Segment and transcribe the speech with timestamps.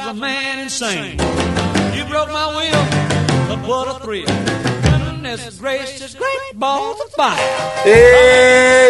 [0.00, 1.18] drives a man insane.
[1.96, 4.69] You broke my will, but what a thrill.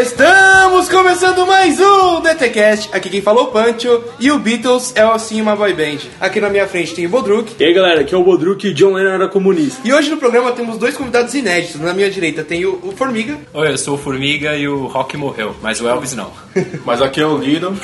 [0.01, 2.89] Estamos começando mais um DTCast.
[2.95, 5.99] Aqui quem falou é o Pancho e o Beatles é sim uma boy band.
[6.19, 7.57] Aqui na minha frente tem o Bodruk.
[7.61, 9.87] E aí galera, aqui é o Bodruk e John Lennon era comunista.
[9.87, 11.79] E hoje no programa temos dois convidados inéditos.
[11.79, 13.37] Na minha direita tem o, o Formiga.
[13.53, 16.33] Oi, eu sou o Formiga e o Rock morreu, mas o Elvis não.
[16.87, 17.79] Mas aqui é o Lido.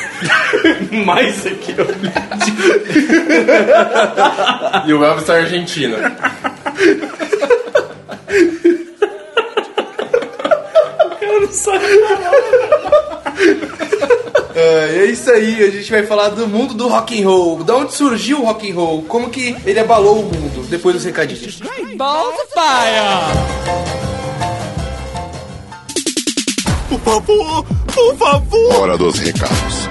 [1.05, 2.13] Mais aqui é o Lido.
[4.89, 5.97] e o Elvis tá argentino.
[14.55, 17.63] É, é isso aí, a gente vai falar do mundo do rock and roll.
[17.63, 19.03] Da onde surgiu o rock and roll?
[19.03, 20.67] Como que ele abalou o mundo?
[20.69, 21.61] Depois dos recadinhos.
[21.97, 23.37] Balls of fire.
[26.89, 29.89] Por favor, por favor, Hora dos recados.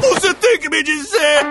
[0.00, 1.46] você tem que me dizer.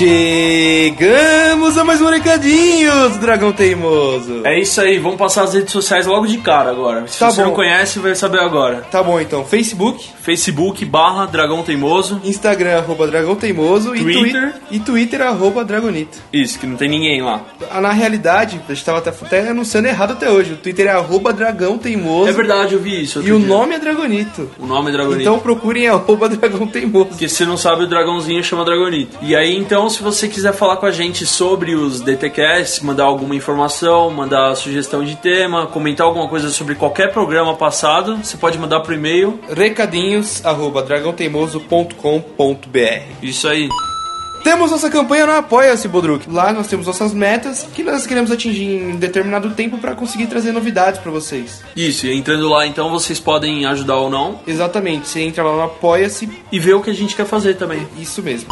[0.00, 4.40] Chegamos a mais um recadinho do Dragão Teimoso.
[4.46, 7.06] É isso aí, vamos passar as redes sociais logo de cara agora.
[7.06, 7.48] Se Tá você bom.
[7.48, 8.78] não conhece, vai saber agora.
[8.90, 12.18] Tá bom então, Facebook, Facebook barra Dragão Teimoso.
[12.24, 14.52] Instagram, arroba Dragão Teimoso e Twitter.
[14.52, 16.16] Twi- e Twitter, arroba Dragonito.
[16.32, 17.42] Isso, que não tem ninguém lá.
[17.70, 20.54] Ah, Na realidade, a gente tava até, anunciando errado até hoje.
[20.54, 22.30] O Twitter é arroba Dragão Teimoso.
[22.30, 23.20] É verdade, eu vi isso.
[23.20, 23.46] E o dia.
[23.46, 24.48] nome é Dragonito.
[24.58, 25.20] O nome é Dragonito.
[25.20, 27.04] Então procurem arroba Dragão Teimoso.
[27.10, 29.18] Porque se não sabe, o dragãozinho chama Dragonito.
[29.20, 33.34] E aí, então, se você quiser falar com a gente sobre os DTCasts, mandar alguma
[33.34, 38.80] informação, mandar sugestão de tema, comentar alguma coisa sobre qualquer programa passado, você pode mandar
[38.80, 39.38] pro e-mail.
[39.50, 43.68] Recadinhos arroba dragãoteimoso.com.br Isso aí.
[44.42, 46.30] Temos nossa campanha no Apoia-se, Bodruk.
[46.30, 50.52] Lá nós temos nossas metas que nós queremos atingir em determinado tempo para conseguir trazer
[50.52, 51.62] novidades para vocês.
[51.76, 55.62] Isso, e entrando lá, então, vocês podem ajudar ou não Exatamente, você entra lá no
[55.64, 57.86] Apoia-se, e ver o que a gente quer fazer também.
[57.98, 58.48] isso mesmo.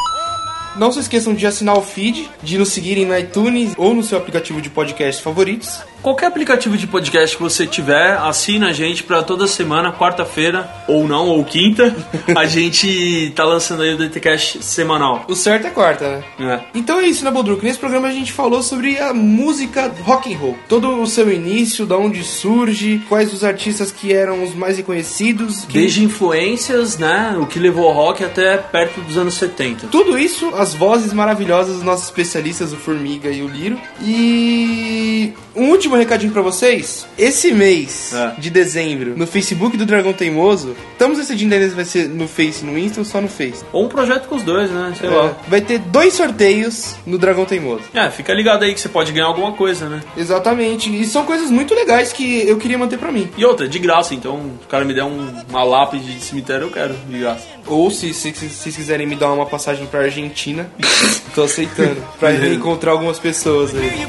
[0.78, 4.16] Não se esqueçam de assinar o feed, de nos seguirem no iTunes ou no seu
[4.16, 5.80] aplicativo de podcast favoritos.
[6.02, 11.06] Qualquer aplicativo de podcast que você tiver, assina a gente pra toda semana, quarta-feira, ou
[11.08, 11.94] não, ou quinta,
[12.34, 15.24] a gente tá lançando aí o DTCast semanal.
[15.28, 16.54] O certo é quarta, né?
[16.54, 16.60] É.
[16.78, 17.62] Então é isso, né, Bodruk?
[17.64, 20.56] Nesse programa a gente falou sobre a música rock and roll.
[20.68, 25.64] Todo o seu início, da onde surge, quais os artistas que eram os mais reconhecidos.
[25.64, 27.36] que- Desde influências, né?
[27.40, 29.88] O que levou ao rock até perto dos anos 70.
[29.88, 33.78] Tudo isso, as vozes maravilhosas dos nossos especialistas, o Formiga e o Liro.
[34.00, 37.06] E um último recadinho pra vocês.
[37.18, 38.32] Esse mês É.
[38.38, 42.64] de dezembro, no Facebook do Dragão Teimoso, estamos decidindo ainda se vai ser no Face
[42.64, 43.64] no Insta ou só no Face.
[43.72, 44.92] Ou um projeto com os dois, né?
[44.98, 45.36] Sei É, lá.
[45.48, 47.82] vai ter dois sorteios no Dragão Teimoso.
[47.94, 50.00] É, fica ligado aí que você pode ganhar alguma coisa, né?
[50.16, 50.88] Exatamente.
[50.94, 53.28] E são coisas muito legais que eu queria manter pra mim.
[53.36, 56.70] E outra, de graça, então o cara me der um- uma lápide de cemitério, eu
[56.70, 57.46] quero, de graça.
[57.66, 60.70] Ou se, se, se vocês quiserem me dar uma passagem pra Argentina,
[61.34, 61.96] tô aceitando.
[62.18, 64.06] Pra reencontrar algumas pessoas aí.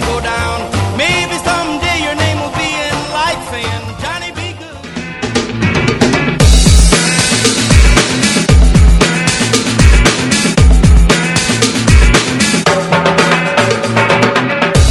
[0.00, 0.58] Go down.
[0.96, 2.38] Maybe someday your name
[4.00, 4.32] Johnny.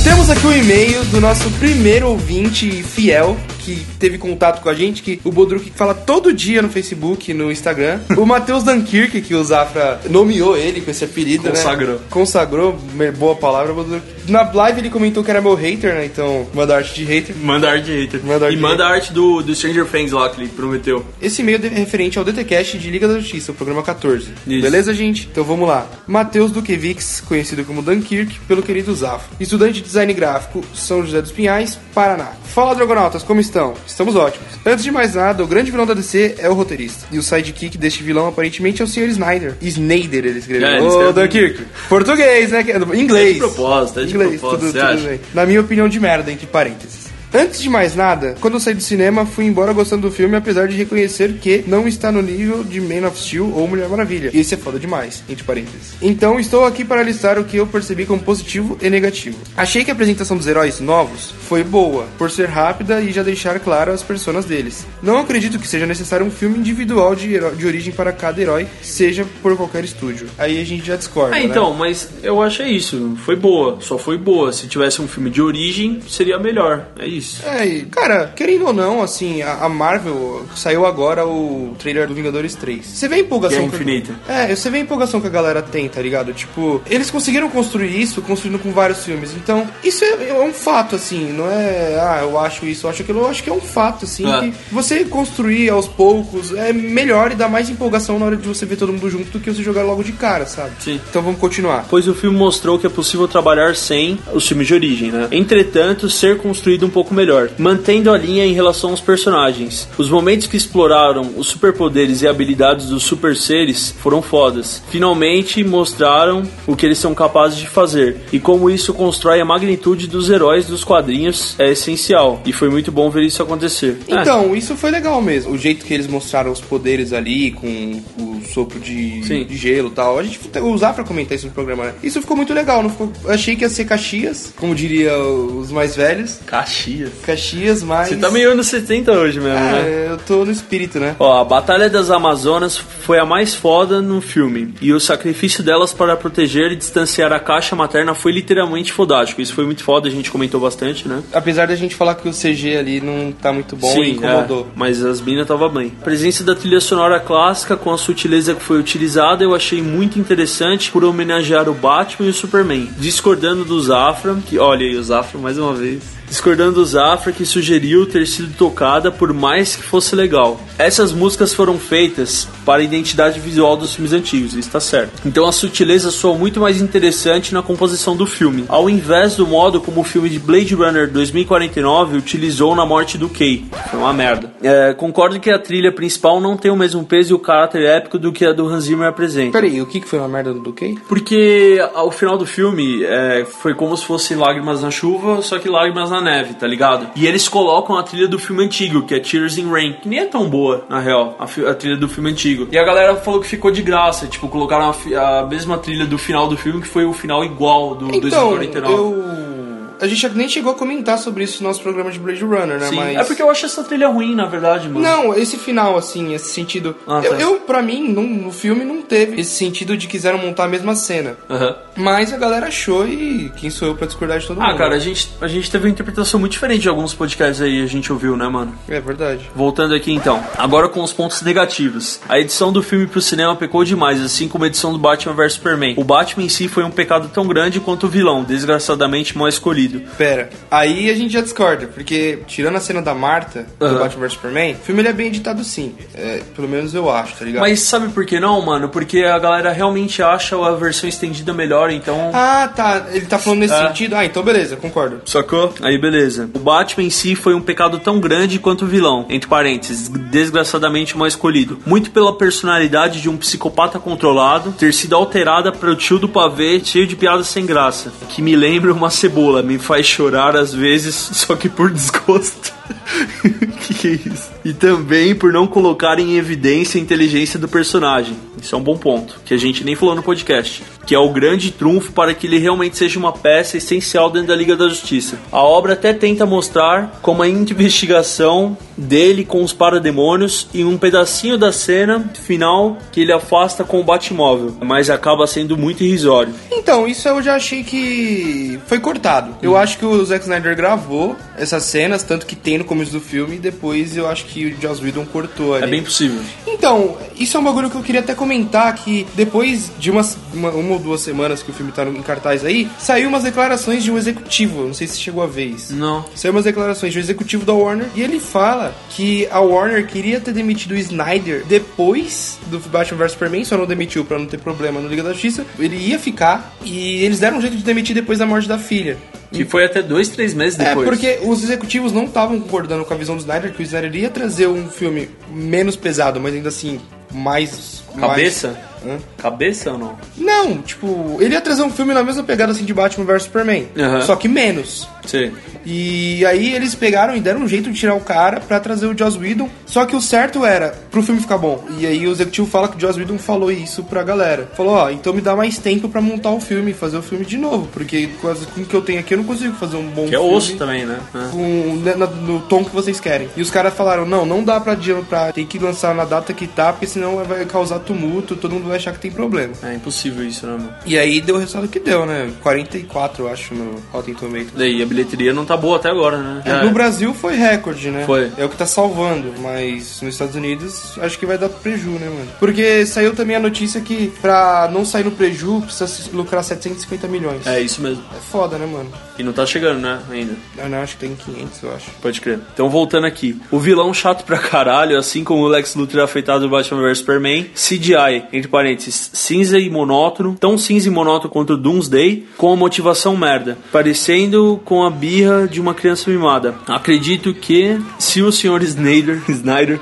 [0.03, 5.01] Temos aqui o e-mail do nosso primeiro ouvinte fiel que teve contato com a gente,
[5.01, 7.99] que o Bodruk fala todo dia no Facebook no Instagram.
[8.17, 11.95] O Matheus Dankirk, que o Zafra nomeou ele com esse apelido, Consagrou.
[11.95, 11.99] né?
[12.09, 12.79] Consagrou.
[13.17, 14.01] Boa palavra, Bodruk.
[14.27, 16.05] Na live ele comentou que era meu hater, né?
[16.05, 17.35] Então, manda arte de hater.
[17.37, 18.23] Manda arte de hater.
[18.23, 21.05] Manda arte e de manda a arte do, do Stranger Things lá que ele prometeu.
[21.21, 24.29] Esse e-mail é referente ao DTCast de Liga da Justiça, o programa 14.
[24.47, 24.61] Isso.
[24.61, 25.27] Beleza, gente?
[25.31, 25.87] Então vamos lá.
[26.07, 29.29] Matheus Duquevix, conhecido como Dunkirk, pelo querido Zafo.
[29.39, 32.31] Estudante de design gráfico, São José dos Pinhais, Paraná.
[32.43, 33.73] Fala, Dragonautas, como estão?
[33.85, 34.47] Estamos ótimos.
[34.65, 37.05] Antes de mais nada, o grande vilão da DC é o roteirista.
[37.11, 39.09] E o sidekick deste vilão, aparentemente, é o Sr.
[39.09, 39.55] Snyder.
[39.61, 40.67] Snyder, ele escreveu.
[40.67, 41.65] É, ele Ô, Dunkirk.
[41.89, 42.65] Português, né?
[42.95, 43.29] Inglês.
[43.29, 45.19] É de propósito, é de Inglês, propósito, tudo, tudo bem.
[45.33, 47.10] Na minha opinião de merda, entre parênteses.
[47.33, 50.67] Antes de mais nada, quando eu saí do cinema, fui embora gostando do filme, apesar
[50.67, 54.31] de reconhecer que não está no nível de Man of Steel ou Mulher Maravilha.
[54.33, 55.93] E esse é foda demais, entre parênteses.
[56.01, 59.37] Então, estou aqui para listar o que eu percebi como positivo e negativo.
[59.55, 63.57] Achei que a apresentação dos heróis novos foi boa, por ser rápida e já deixar
[63.61, 64.85] claro as personas deles.
[65.01, 69.25] Não acredito que seja necessário um filme individual de, de origem para cada herói, seja
[69.41, 70.27] por qualquer estúdio.
[70.37, 71.37] Aí a gente já discorda.
[71.37, 71.45] Ah, né?
[71.45, 73.17] então, mas eu achei isso.
[73.23, 74.51] Foi boa, só foi boa.
[74.51, 76.87] Se tivesse um filme de origem, seria melhor.
[76.99, 77.20] É isso.
[77.21, 77.41] Isso.
[77.47, 82.13] É, e, cara, querendo ou não, assim, a, a Marvel saiu agora o trailer do
[82.13, 82.85] Vingadores 3.
[82.85, 83.59] Você vê a empolgação.
[83.59, 84.15] Guerra que- Infinita.
[84.27, 86.33] É, você vê a empolgação que a galera tem, tá ligado?
[86.33, 89.31] Tipo, eles conseguiram construir isso, construindo com vários filmes.
[89.35, 93.01] Então, isso é, é um fato, assim, não é, ah, eu acho isso, eu acho
[93.01, 94.41] aquilo, eu acho que é um fato, assim, É.
[94.41, 98.65] que você construir aos poucos é melhor e dá mais empolgação na hora de você
[98.65, 100.71] ver todo mundo junto do que você jogar logo de cara, sabe?
[100.79, 100.99] Sim.
[101.09, 101.85] Então vamos continuar.
[101.89, 105.27] Pois o filme mostrou que é possível trabalhar sem os filmes de origem, né?
[105.31, 109.87] Entretanto, ser construído um pouco melhor, mantendo a linha em relação aos personagens.
[109.97, 114.81] Os momentos que exploraram os superpoderes e habilidades dos super seres foram fodas.
[114.89, 120.07] Finalmente mostraram o que eles são capazes de fazer e como isso constrói a magnitude
[120.07, 122.41] dos heróis dos quadrinhos é essencial.
[122.45, 123.97] E foi muito bom ver isso acontecer.
[124.07, 125.53] É, Então, isso foi legal mesmo.
[125.53, 129.45] O jeito que eles mostraram os poderes ali, com o sopro de, Sim.
[129.45, 130.19] de gelo e tal.
[130.19, 131.93] A gente o Zafra comentar isso no programa, né?
[132.03, 132.83] Isso ficou muito legal.
[132.83, 136.39] Não ficou, eu achei que ia ser Caxias, como diria os mais velhos.
[136.45, 137.00] Caxias.
[137.23, 138.09] Caxias, mas.
[138.09, 139.81] Você tá meio anos 70 hoje mesmo, né?
[139.81, 141.15] É, eu tô no espírito, né?
[141.19, 144.73] Ó, a Batalha das Amazonas foi a mais foda no filme.
[144.81, 149.41] E o sacrifício delas para proteger e distanciar a caixa materna foi literalmente fodástico.
[149.41, 151.21] Isso foi muito foda, a gente comentou bastante, né?
[151.33, 154.61] Apesar da gente falar que o CG ali não tá muito bom e Sim, incomodou.
[154.61, 155.91] é, mas as minas tava bem.
[156.01, 160.19] A presença da trilha sonora clássica com a sutileza que foi utilizada eu achei muito
[160.19, 162.89] interessante por homenagear o Batman e o Superman.
[162.97, 166.20] Discordando do Zafra, que olha aí o Zafra mais uma vez.
[166.31, 170.61] Discordando do Zafra que sugeriu ter sido tocada por mais que fosse legal.
[170.77, 175.11] Essas músicas foram feitas para a identidade visual dos filmes antigos, isso tá certo.
[175.25, 179.81] Então a sutileza soa muito mais interessante na composição do filme, ao invés do modo
[179.81, 183.65] como o filme de Blade Runner 2049 utilizou na morte do Kay.
[183.89, 184.53] Foi uma merda.
[184.63, 188.17] É, concordo que a trilha principal não tem o mesmo peso e o caráter épico
[188.17, 189.51] do que a do Hans Zimmer apresenta.
[189.51, 190.97] Peraí, o que, foi uma merda do Kay?
[191.09, 195.67] Porque ao final do filme é, foi como se fosse Lágrimas na Chuva, só que
[195.67, 197.07] Lágrimas na Neve, tá ligado?
[197.15, 200.19] E eles colocam a trilha do filme antigo, que é Tears in Rain, que nem
[200.19, 202.67] é tão boa, na real, a, a trilha do filme antigo.
[202.71, 206.17] E a galera falou que ficou de graça, tipo, colocaram a, a mesma trilha do
[206.17, 208.93] final do filme, que foi o final igual do Então, 2049.
[208.93, 209.70] eu.
[210.01, 212.87] A gente nem chegou a comentar sobre isso no nosso programa de Blade Runner, né?
[212.87, 213.17] Sim, Mas...
[213.17, 214.99] é porque eu acho essa trilha ruim, na verdade, mano.
[214.99, 216.95] Não, esse final, assim, esse sentido.
[217.07, 217.41] Ah, eu, tá.
[217.41, 220.95] eu, pra mim, não- no filme não teve esse sentido de quiseram montar a mesma
[220.95, 221.35] cena.
[221.49, 221.75] Aham.
[221.95, 224.71] Mas a galera achou e quem sou eu pra discordar de todo mundo?
[224.71, 227.81] Ah, cara, a gente, a gente teve uma interpretação muito diferente de alguns podcasts aí,
[227.83, 228.73] a gente ouviu, né, mano?
[228.89, 229.49] É verdade.
[229.55, 232.19] Voltando aqui então, agora com os pontos negativos.
[232.27, 235.53] A edição do filme pro cinema pecou demais, assim como a edição do Batman vs
[235.53, 235.93] Superman.
[235.97, 239.90] O Batman em si foi um pecado tão grande quanto o vilão, desgraçadamente mal escolhido.
[239.99, 243.99] Pera, aí a gente já discorda, porque tirando a cena da Marta, do.
[243.99, 245.95] Batman vs Superman, o filme ele é bem editado sim.
[246.13, 247.61] É, pelo menos eu acho, tá ligado?
[247.61, 248.89] Mas sabe por que não, mano?
[248.89, 252.31] Porque a galera realmente acha a versão estendida melhor, então.
[252.33, 253.07] Ah, tá.
[253.11, 253.87] Ele tá falando nesse É.
[253.87, 254.15] sentido?
[254.15, 255.21] Ah, então beleza, concordo.
[255.25, 255.73] Sacou?
[255.81, 256.49] Aí beleza.
[256.53, 261.17] O Batman em si foi um pecado tão grande quanto o vilão, entre parênteses, desgraçadamente
[261.17, 261.79] mal escolhido.
[261.85, 266.81] Muito pela personalidade de um psicopata controlado ter sido alterada para o tio do pavê
[266.83, 271.15] cheio de piadas sem graça, que me lembra uma cebola, me faz chorar às vezes,
[271.33, 272.80] só que por desgosto.
[273.81, 274.51] que que é isso?
[274.63, 278.35] E também por não colocar em evidência a inteligência do personagem.
[278.61, 280.83] Isso é um bom ponto, que a gente nem falou no podcast.
[281.05, 284.55] Que é o grande trunfo para que ele realmente seja uma peça essencial dentro da
[284.55, 285.39] Liga da Justiça.
[285.51, 291.57] A obra até tenta mostrar como a investigação dele com os parademônios e um pedacinho
[291.57, 296.53] da cena final que ele afasta com o Batmóvel, mas acaba sendo muito irrisório.
[296.71, 299.55] Então, isso eu já achei que foi cortado.
[299.61, 303.21] Eu acho que o Zack Snyder gravou essas cenas, tanto que tem no começo do
[303.21, 305.85] filme, e depois eu acho que o Joss Whedon cortou ali.
[305.85, 306.41] É bem possível.
[306.67, 310.69] Então, isso é um bagulho que eu queria até comentar, que depois de umas, uma,
[310.71, 314.11] uma ou duas semanas que o filme tá em cartaz aí, saiu umas declarações de
[314.11, 315.93] um executivo, não sei se chegou a isso.
[315.95, 316.25] Não.
[316.35, 320.39] Saiu umas declarações de um executivo da Warner, e ele fala que a Warner queria
[320.39, 324.59] ter demitido o Snyder depois do Batman vs Superman, só não demitiu pra não ter
[324.59, 325.65] problema no Liga da Justiça.
[325.77, 329.17] Ele ia ficar, e eles deram um jeito de demitir depois da morte da filha.
[329.51, 331.07] Que foi até dois, três meses É, depois.
[331.09, 334.29] porque os executivos não estavam concordando com a visão do Snyder, que o Snyder ia
[334.29, 336.99] trazer um filme menos pesado, mas ainda assim,
[337.31, 338.01] mais...
[338.19, 338.67] Cabeça?
[338.69, 339.17] mais- Hã?
[339.37, 340.15] Cabeça ou não?
[340.37, 343.87] Não, tipo, ele ia trazer um filme na mesma pegada assim de Batman vs Superman,
[343.97, 344.21] Aham.
[344.21, 345.07] só que menos.
[345.25, 345.51] Sim.
[345.85, 349.17] E aí eles pegaram e deram um jeito de tirar o cara pra trazer o
[349.17, 349.69] Joss Whedon.
[349.85, 351.83] Só que o certo era pro filme ficar bom.
[351.97, 354.69] E aí o executivo fala que o Joss Whedon falou isso pra galera.
[354.75, 357.57] Falou, ó, então me dá mais tempo pra montar o filme fazer o filme de
[357.57, 357.87] novo.
[357.91, 360.27] Porque com, as- com o que eu tenho aqui eu não consigo fazer um bom
[360.27, 360.53] Que é filme.
[360.55, 361.19] osso também, né?
[361.33, 361.49] É.
[361.51, 363.49] com- né, na- no tom que vocês querem.
[363.55, 366.53] E os caras falaram, não, não dá pra, adian- pra tem que lançar na data
[366.53, 369.73] que tá, porque senão vai causar tumulto, todo mundo vai achar que tem problema.
[369.83, 370.93] É impossível isso, né, mano?
[371.05, 372.49] E aí deu o resultado que deu, né?
[372.61, 374.71] 44, eu acho, no Rotten Tomatoes.
[374.75, 376.61] Daí é bilheteria não tá boa até agora, né?
[376.65, 378.23] Já- No Brasil foi recorde, né?
[378.25, 378.51] Foi.
[378.57, 382.27] É o que tá salvando, mas nos Estados Unidos acho que vai dar preju, né,
[382.29, 382.47] mano?
[382.59, 387.67] Porque saiu também a notícia que pra não sair no preju precisa lucrar 750 milhões.
[387.67, 388.23] É isso mesmo.
[388.35, 389.11] É foda, né, mano?
[389.37, 390.53] E não tá chegando, né, ainda.
[390.79, 392.05] Ah, não, acho que tem 500, eu acho.
[392.21, 392.59] Pode crer.
[392.73, 393.59] Então, voltando aqui.
[393.69, 397.65] O vilão chato pra caralho, assim como o Lex Luthor afetado do Batman vs Superman.
[397.75, 400.55] CGI, entre parênteses, cinza e monótono.
[400.59, 403.77] Tão cinza e monótono quanto o Doomsday, com a motivação merda.
[403.91, 406.75] Parecendo com a birra de uma criança mimada.
[406.87, 408.83] Acredito que se o Sr.
[408.83, 409.99] Snyder, Snyder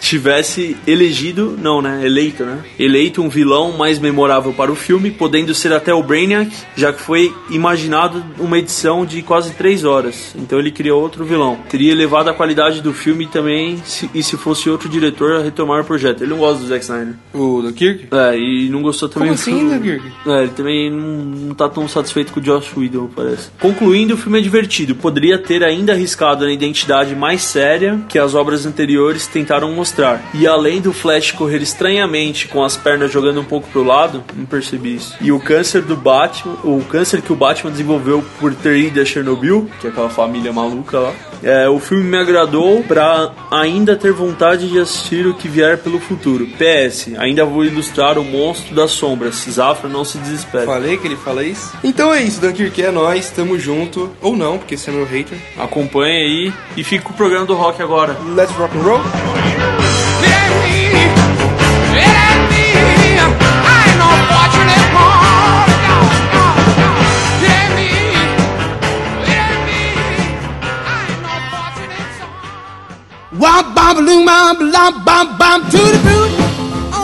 [0.00, 5.54] tivesse elegido, não, né, eleito, né, eleito um vilão mais memorável para o filme, podendo
[5.54, 10.34] ser até o Brainiac, já que foi imaginado uma edição de quase três horas.
[10.36, 11.58] Então ele criou outro vilão.
[11.68, 15.80] Teria elevado a qualidade do filme também, se- e se fosse outro diretor a retomar
[15.82, 16.22] o projeto.
[16.22, 17.14] Ele não gosta do Zack Snyder.
[17.34, 18.06] O do Kirk?
[18.10, 20.12] É, e não gostou também Como do assim, né, Kirk?
[20.26, 21.08] É, ele também não,
[21.48, 23.50] não tá tão satisfeito com o Josh Whedon, parece.
[23.60, 24.94] Concluindo, o filme é divertido.
[24.94, 29.89] Poderia ter ainda arriscado na identidade mais séria que as obras anteriores tentaram mostrar.
[30.34, 34.46] E além do Flash correr estranhamente com as pernas jogando um pouco pro lado, não
[34.46, 35.16] percebi isso.
[35.20, 39.04] E o câncer do Batman, o câncer que o Batman desenvolveu por ter ido a
[39.04, 41.14] Chernobyl, que é aquela família maluca lá.
[41.42, 45.98] É, o filme me agradou pra ainda ter vontade de assistir o que vier pelo
[45.98, 46.46] futuro.
[46.46, 49.46] PS, ainda vou ilustrar o monstro das sombras.
[49.50, 50.66] Zafra, não se desespere.
[50.66, 51.72] Falei que ele fala isso?
[51.82, 54.10] Então é isso, Dunkirk é nós, tamo junto.
[54.20, 55.38] Ou não, porque você é meu hater.
[55.58, 58.16] Acompanhe aí e fica com o programa do rock agora.
[58.36, 59.79] Let's rock and roll.
[73.40, 74.58] Wop, bop, loom, bop,
[75.02, 76.49] bop, bop, to the boot.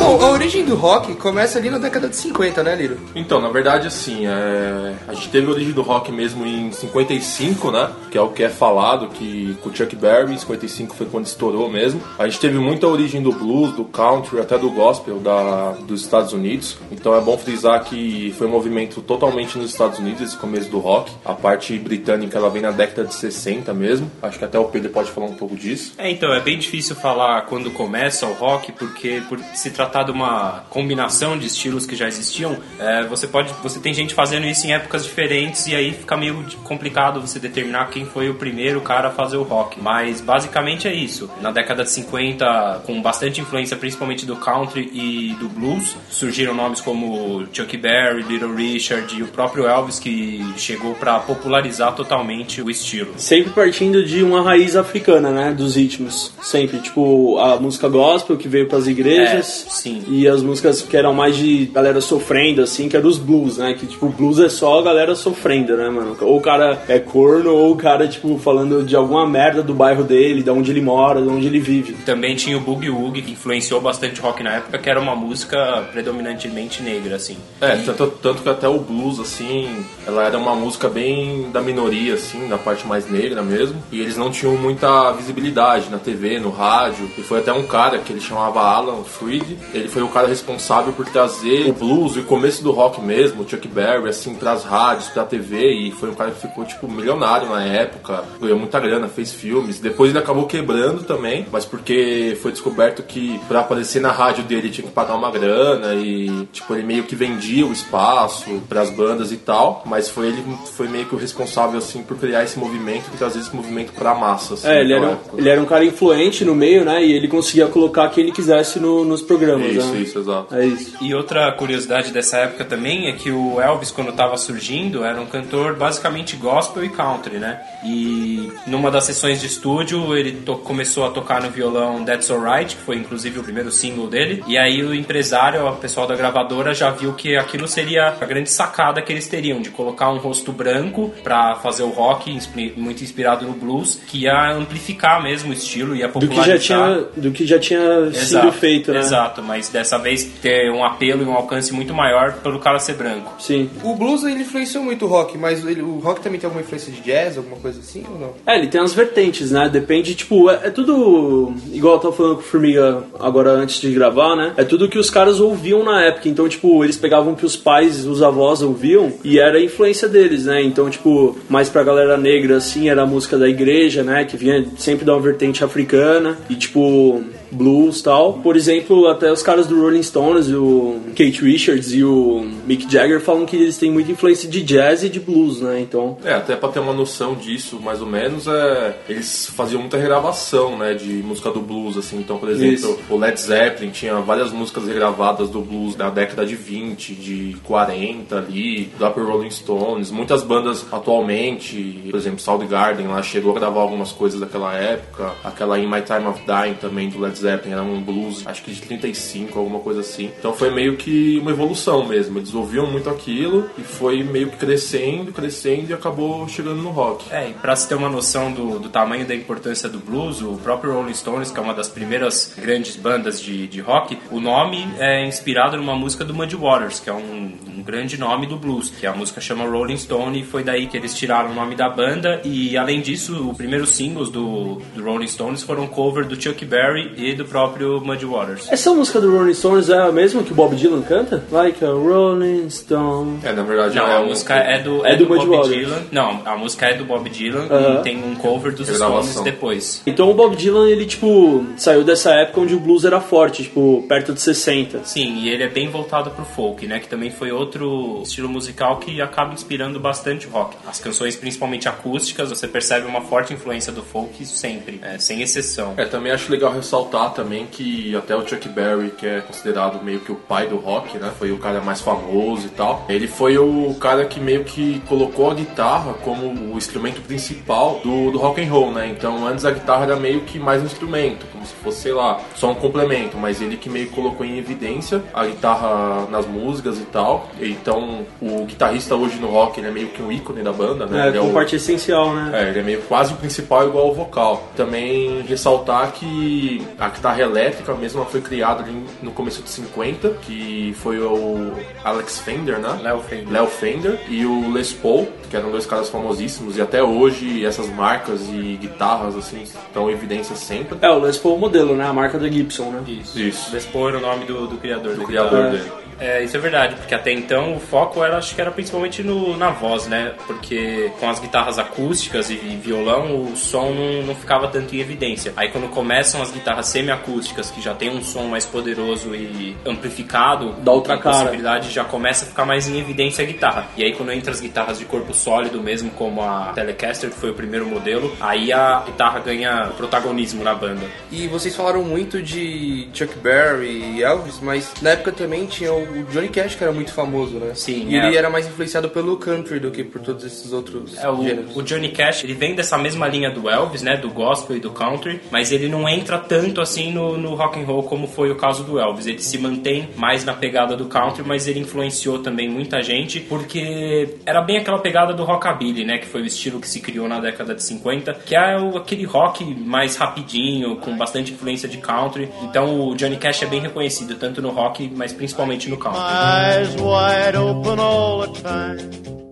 [0.07, 2.97] Bom, a origem do rock começa ali na década de 50, né, Liro?
[3.13, 7.73] Então, na verdade, assim, é, a gente teve a origem do rock mesmo em 55,
[7.73, 7.91] né?
[8.09, 11.27] Que é o que é falado, que com o Chuck Berry, em 55 foi quando
[11.27, 12.01] estourou mesmo.
[12.21, 16.33] A gente teve muita origem do blues, do country, até do gospel da, dos Estados
[16.33, 16.79] Unidos.
[16.93, 20.79] Então é bom frisar que foi um movimento totalmente nos Estados Unidos, esse começo do
[20.79, 21.11] rock.
[21.25, 24.09] A parte britânica, ela vem na década de 60 mesmo.
[24.23, 25.95] Acho que até o Pedro pode falar um pouco disso.
[25.99, 30.11] É, então, é bem difícil falar quando começa o rock, porque por se tratar de
[30.11, 34.67] uma combinação de estilos que já existiam, é, você pode, você tem gente fazendo isso
[34.67, 39.09] em épocas diferentes e aí fica meio complicado você determinar quem foi o primeiro cara
[39.09, 39.81] a fazer o rock.
[39.81, 41.31] Mas basicamente é isso.
[41.41, 46.81] Na década de 50, com bastante influência principalmente do country e do blues, surgiram nomes
[46.81, 52.71] como Chuck Berry, Little Richard e o próprio Elvis que chegou para popularizar totalmente o
[52.71, 53.15] estilo.
[53.17, 55.53] Sempre partindo de uma raiz africana, né?
[55.53, 56.33] Dos ritmos.
[56.43, 56.79] Sempre.
[56.79, 59.67] Tipo, a música gospel que veio pras igrejas.
[59.67, 60.03] É, sim.
[60.09, 63.75] E as músicas que eram mais de galera sofrendo, assim, que eram os blues, né?
[63.75, 66.17] Que, tipo, blues é só a galera sofrendo, né, mano?
[66.21, 70.05] Ou o cara é corno, ou o cara, tipo, falando de alguma merda do bairro
[70.05, 71.93] dele, de onde ele mora, de onde ele vive.
[72.05, 75.89] Também tinha o Boogie Woogie, que influenciou bastante rock na época, que era uma música
[75.93, 77.37] predominantemente negra, assim.
[77.61, 82.15] É, tanto, tanto que até o blues, assim, ela era uma música bem da minoria,
[82.15, 83.83] assim, da parte mais negra mesmo.
[83.93, 87.11] E eles não tinham muita visibilidade na TV, no rádio.
[87.17, 89.57] E foi até um cara que ele chamava Alan Freed.
[89.75, 93.43] Ele foi o cara responsável por trazer o blues e o começo do rock mesmo,
[93.43, 95.73] o Chuck Berry, assim, pras rádios, pra TV.
[95.73, 98.25] E foi um cara que ficou, tipo, milionário na época.
[98.41, 99.79] Ganhou muita grana, fez filmes.
[99.81, 104.71] Depois ele acabou quebrando também, mas porque foi descoberto que pra aparecer na rádio dele
[104.71, 109.33] tinha que pagar uma grana e, tipo, ele meio que vendia o espaço pras bandas
[109.33, 109.83] e tal.
[109.87, 110.43] Mas foi ele
[110.75, 114.15] foi meio que o responsável, assim, por criar esse movimento e trazer esse movimento pra
[114.15, 117.05] massa, assim, É, ele era, um, ele era um cara influente no meio, né?
[117.05, 120.01] E ele conseguia colocar quem ele quisesse no- nos programas, Isso, né?
[120.01, 120.55] isso, exato.
[120.55, 120.97] É isso.
[121.01, 125.27] E outra curiosidade dessa época também é que o Elvis, quando estava surgindo, era um
[125.27, 127.61] cantor basicamente gospel e country, né?
[127.85, 132.83] E numa das sessões de estúdio, ele começou a tocar no violão That's Alright, que
[132.83, 134.43] foi inclusive o primeiro single dele.
[134.47, 138.51] E aí o empresário, o pessoal da gravadora, já viu que aquilo seria a grande
[138.51, 142.37] sacada que eles teriam, de colocar um rosto branco para fazer o rock,
[142.77, 146.59] muito inspirado no blues, que ia amplificar mesmo o estilo, ia Do que popularizar.
[146.59, 149.01] já tinha, do que já tinha sido feito, né?
[149.01, 152.95] Exato, mas dessa vez ter um apelo e um alcance muito maior pelo cara ser
[152.95, 153.35] branco.
[153.41, 153.71] Sim.
[153.83, 156.93] O blues ele influenciou muito o rock, mas ele- o rock também tem alguma influência
[156.93, 158.35] de jazz, alguma coisa assim ou não?
[158.47, 159.69] É, ele tem as vertentes, né?
[159.73, 161.53] Depende, tipo, é, é tudo.
[161.73, 164.53] Igual eu tava falando com o Formiga agora antes de gravar, né?
[164.57, 166.29] É tudo que os caras ouviam na época.
[166.29, 170.09] Então, tipo, eles pegavam o que os pais, os avós ouviam e era a influência
[170.09, 170.63] deles, né?
[170.63, 174.25] Então, tipo, mais pra galera negra, assim, era a música da igreja, né?
[174.25, 176.37] Que vinha sempre da uma vertente africana.
[176.51, 177.23] E, tipo,
[177.57, 178.35] blues tal.
[178.35, 183.21] Por exemplo, até os caras do Rolling Stones, o Kate Richards e o Mick Jagger
[183.21, 185.81] falam que eles têm muita influência de jazz e de blues, né?
[185.81, 189.97] Então, É, até pra ter uma noção disso, mais ou menos, é, eles faziam muita
[189.97, 192.19] regravação, né, de música do blues, assim.
[192.19, 192.99] Então, por exemplo, Isso.
[193.09, 198.39] o Led Zeppelin tinha várias músicas regravadas do blues da década de 20, de 40
[198.39, 200.11] ali, do próprio Rolling Stones.
[200.11, 205.33] Muitas bandas atualmente, por exemplo, Soundgarden lá chegou a gravar algumas coisas daquela época.
[205.45, 208.73] Aquela In My Time of Dying também do Led Zeppelin era um blues, acho que
[208.73, 210.31] de 35, alguma coisa assim.
[210.39, 212.39] Então foi meio que uma evolução mesmo.
[212.39, 217.33] Eles ouviam muito aquilo e foi meio que crescendo, crescendo e acabou chegando no rock.
[217.33, 220.57] É, e pra se ter uma noção do, do tamanho da importância do blues, o
[220.57, 224.87] próprio Rolling Stones, que é uma das primeiras grandes bandas de, de rock, o nome
[224.99, 228.91] é inspirado numa música do Muddy Waters, que é um, um grande nome do blues,
[228.91, 231.89] que a música chama Rolling Stone e foi daí que eles tiraram o nome da
[231.89, 232.41] banda.
[232.45, 237.13] E além disso, os primeiros singles do, do Rolling Stones foram cover do Chuck Berry
[237.31, 238.71] e do próprio Muddy Waters.
[238.71, 241.43] essa música do Rolling Stones é a mesma que o Bob Dylan canta?
[241.51, 243.41] Like a Rolling Stone.
[243.43, 245.47] É, na verdade, Não, é a um- música é do, É é do do, Bob
[245.49, 245.69] Waters.
[245.69, 246.03] Dylan.
[246.13, 248.01] Não, a música é do Bob Dylan Aham.
[248.01, 248.87] e tem um cover dos.
[248.89, 250.03] Stones depois.
[250.07, 254.05] Então o Bob Dylan, ele, tipo, saiu dessa época onde o blues era forte, tipo,
[254.09, 255.01] perto de 60.
[255.05, 256.99] Sim, e ele é bem voltado pro folk, né?
[257.01, 260.77] Que também foi outro estilo musical que acaba inspirando bastante o rock.
[260.87, 265.95] As canções, principalmente acústicas, você percebe uma forte influência do folk sempre, é, sem exceção.
[265.97, 266.73] É, também acho legal
[267.17, 270.77] ressaltar também que até o Chuck Berry, que é considerado meio que o pai do
[270.77, 271.31] rock, né?
[271.39, 273.05] Foi o cara mais famoso e tal.
[273.09, 278.31] Ele foi o cara que meio que colocou a guitarra como o instrumento principal do,
[278.31, 279.09] do rock and roll, né?
[279.09, 282.39] Então antes a guitarra era meio que mais um instrumento, como se fosse, sei lá,
[282.55, 287.05] só um complemento, mas ele que meio colocou em evidência a guitarra nas músicas e
[287.05, 287.49] tal.
[287.61, 291.27] Então o guitarrista hoje no rock, ele é meio que um ícone da banda, né?
[291.27, 292.51] É, Ele é o- parte essencial, né?
[292.53, 294.63] é, ele é meio quase o principal igual ao vocal.
[294.77, 300.31] Também ressaltar que a guitarra elétrica mesmo ela foi criada ali no começo de 50,
[300.43, 301.73] que foi o
[302.05, 302.99] Alex Fender, né?
[303.03, 303.53] Léo Fender.
[303.53, 307.89] Léo Fender e o Les Paul, que eram dois caras famosíssimos e até hoje essas
[307.91, 310.99] marcas e guitarras assim estão em evidência sempre.
[311.03, 312.07] É, o Les Paul modelo, né?
[312.07, 313.03] A marca da Gibson, né?
[313.07, 313.39] Isso.
[313.39, 313.73] Isso.
[313.73, 315.15] Les Paul era o nome do, do criador.
[315.15, 315.85] Do criador guitarra.
[315.85, 316.06] dele.
[316.19, 319.57] É, isso é verdade, porque até então o foco era, acho que era principalmente no,
[319.57, 320.35] na voz, né?
[320.47, 325.01] Porque com as guitarras acústicas e, e violão, o som não, não ficava tanto em
[325.01, 325.53] evidência.
[325.57, 330.73] Aí quando começam as guitarras semiacústicas, que já tem um som mais poderoso e amplificado,
[330.83, 331.37] Dá outra cara.
[331.37, 333.87] possibilidade, já começa a ficar mais em evidência a guitarra.
[333.97, 337.51] E aí quando entra as guitarras de corpo sólido mesmo, como a Telecaster, que foi
[337.51, 341.07] o primeiro modelo, aí a guitarra ganha protagonismo na banda.
[341.31, 346.06] E vocês falaram muito de Chuck Berry e Elvis, mas na época também tinha o
[346.31, 347.73] Johnny Cash que era muito famoso, né?
[347.75, 348.27] Sim, E é.
[348.27, 351.77] ele era mais influenciado pelo country do que por todos esses outros É, o, gêneros.
[351.77, 354.91] o Johnny Cash, ele vem dessa mesma linha do Elvis, né, do gospel e do
[354.91, 358.57] country, mas ele não entra tanto assim no, no rock and roll como foi o
[358.57, 359.27] caso do Elvis.
[359.27, 364.37] Ele se mantém mais na pegada do country, mas ele influenciou também muita gente, porque
[364.45, 367.41] era bem aquela pegada do rockabilly, né, que foi o estilo que se criou na
[367.41, 372.49] década de 50, que é o, aquele rock mais rapidinho, com bastante influência de country.
[372.63, 376.21] Então o Johnny Cash é bem reconhecido tanto no rock, mas principalmente no country.
[376.21, 379.46] eyes wide open all the time.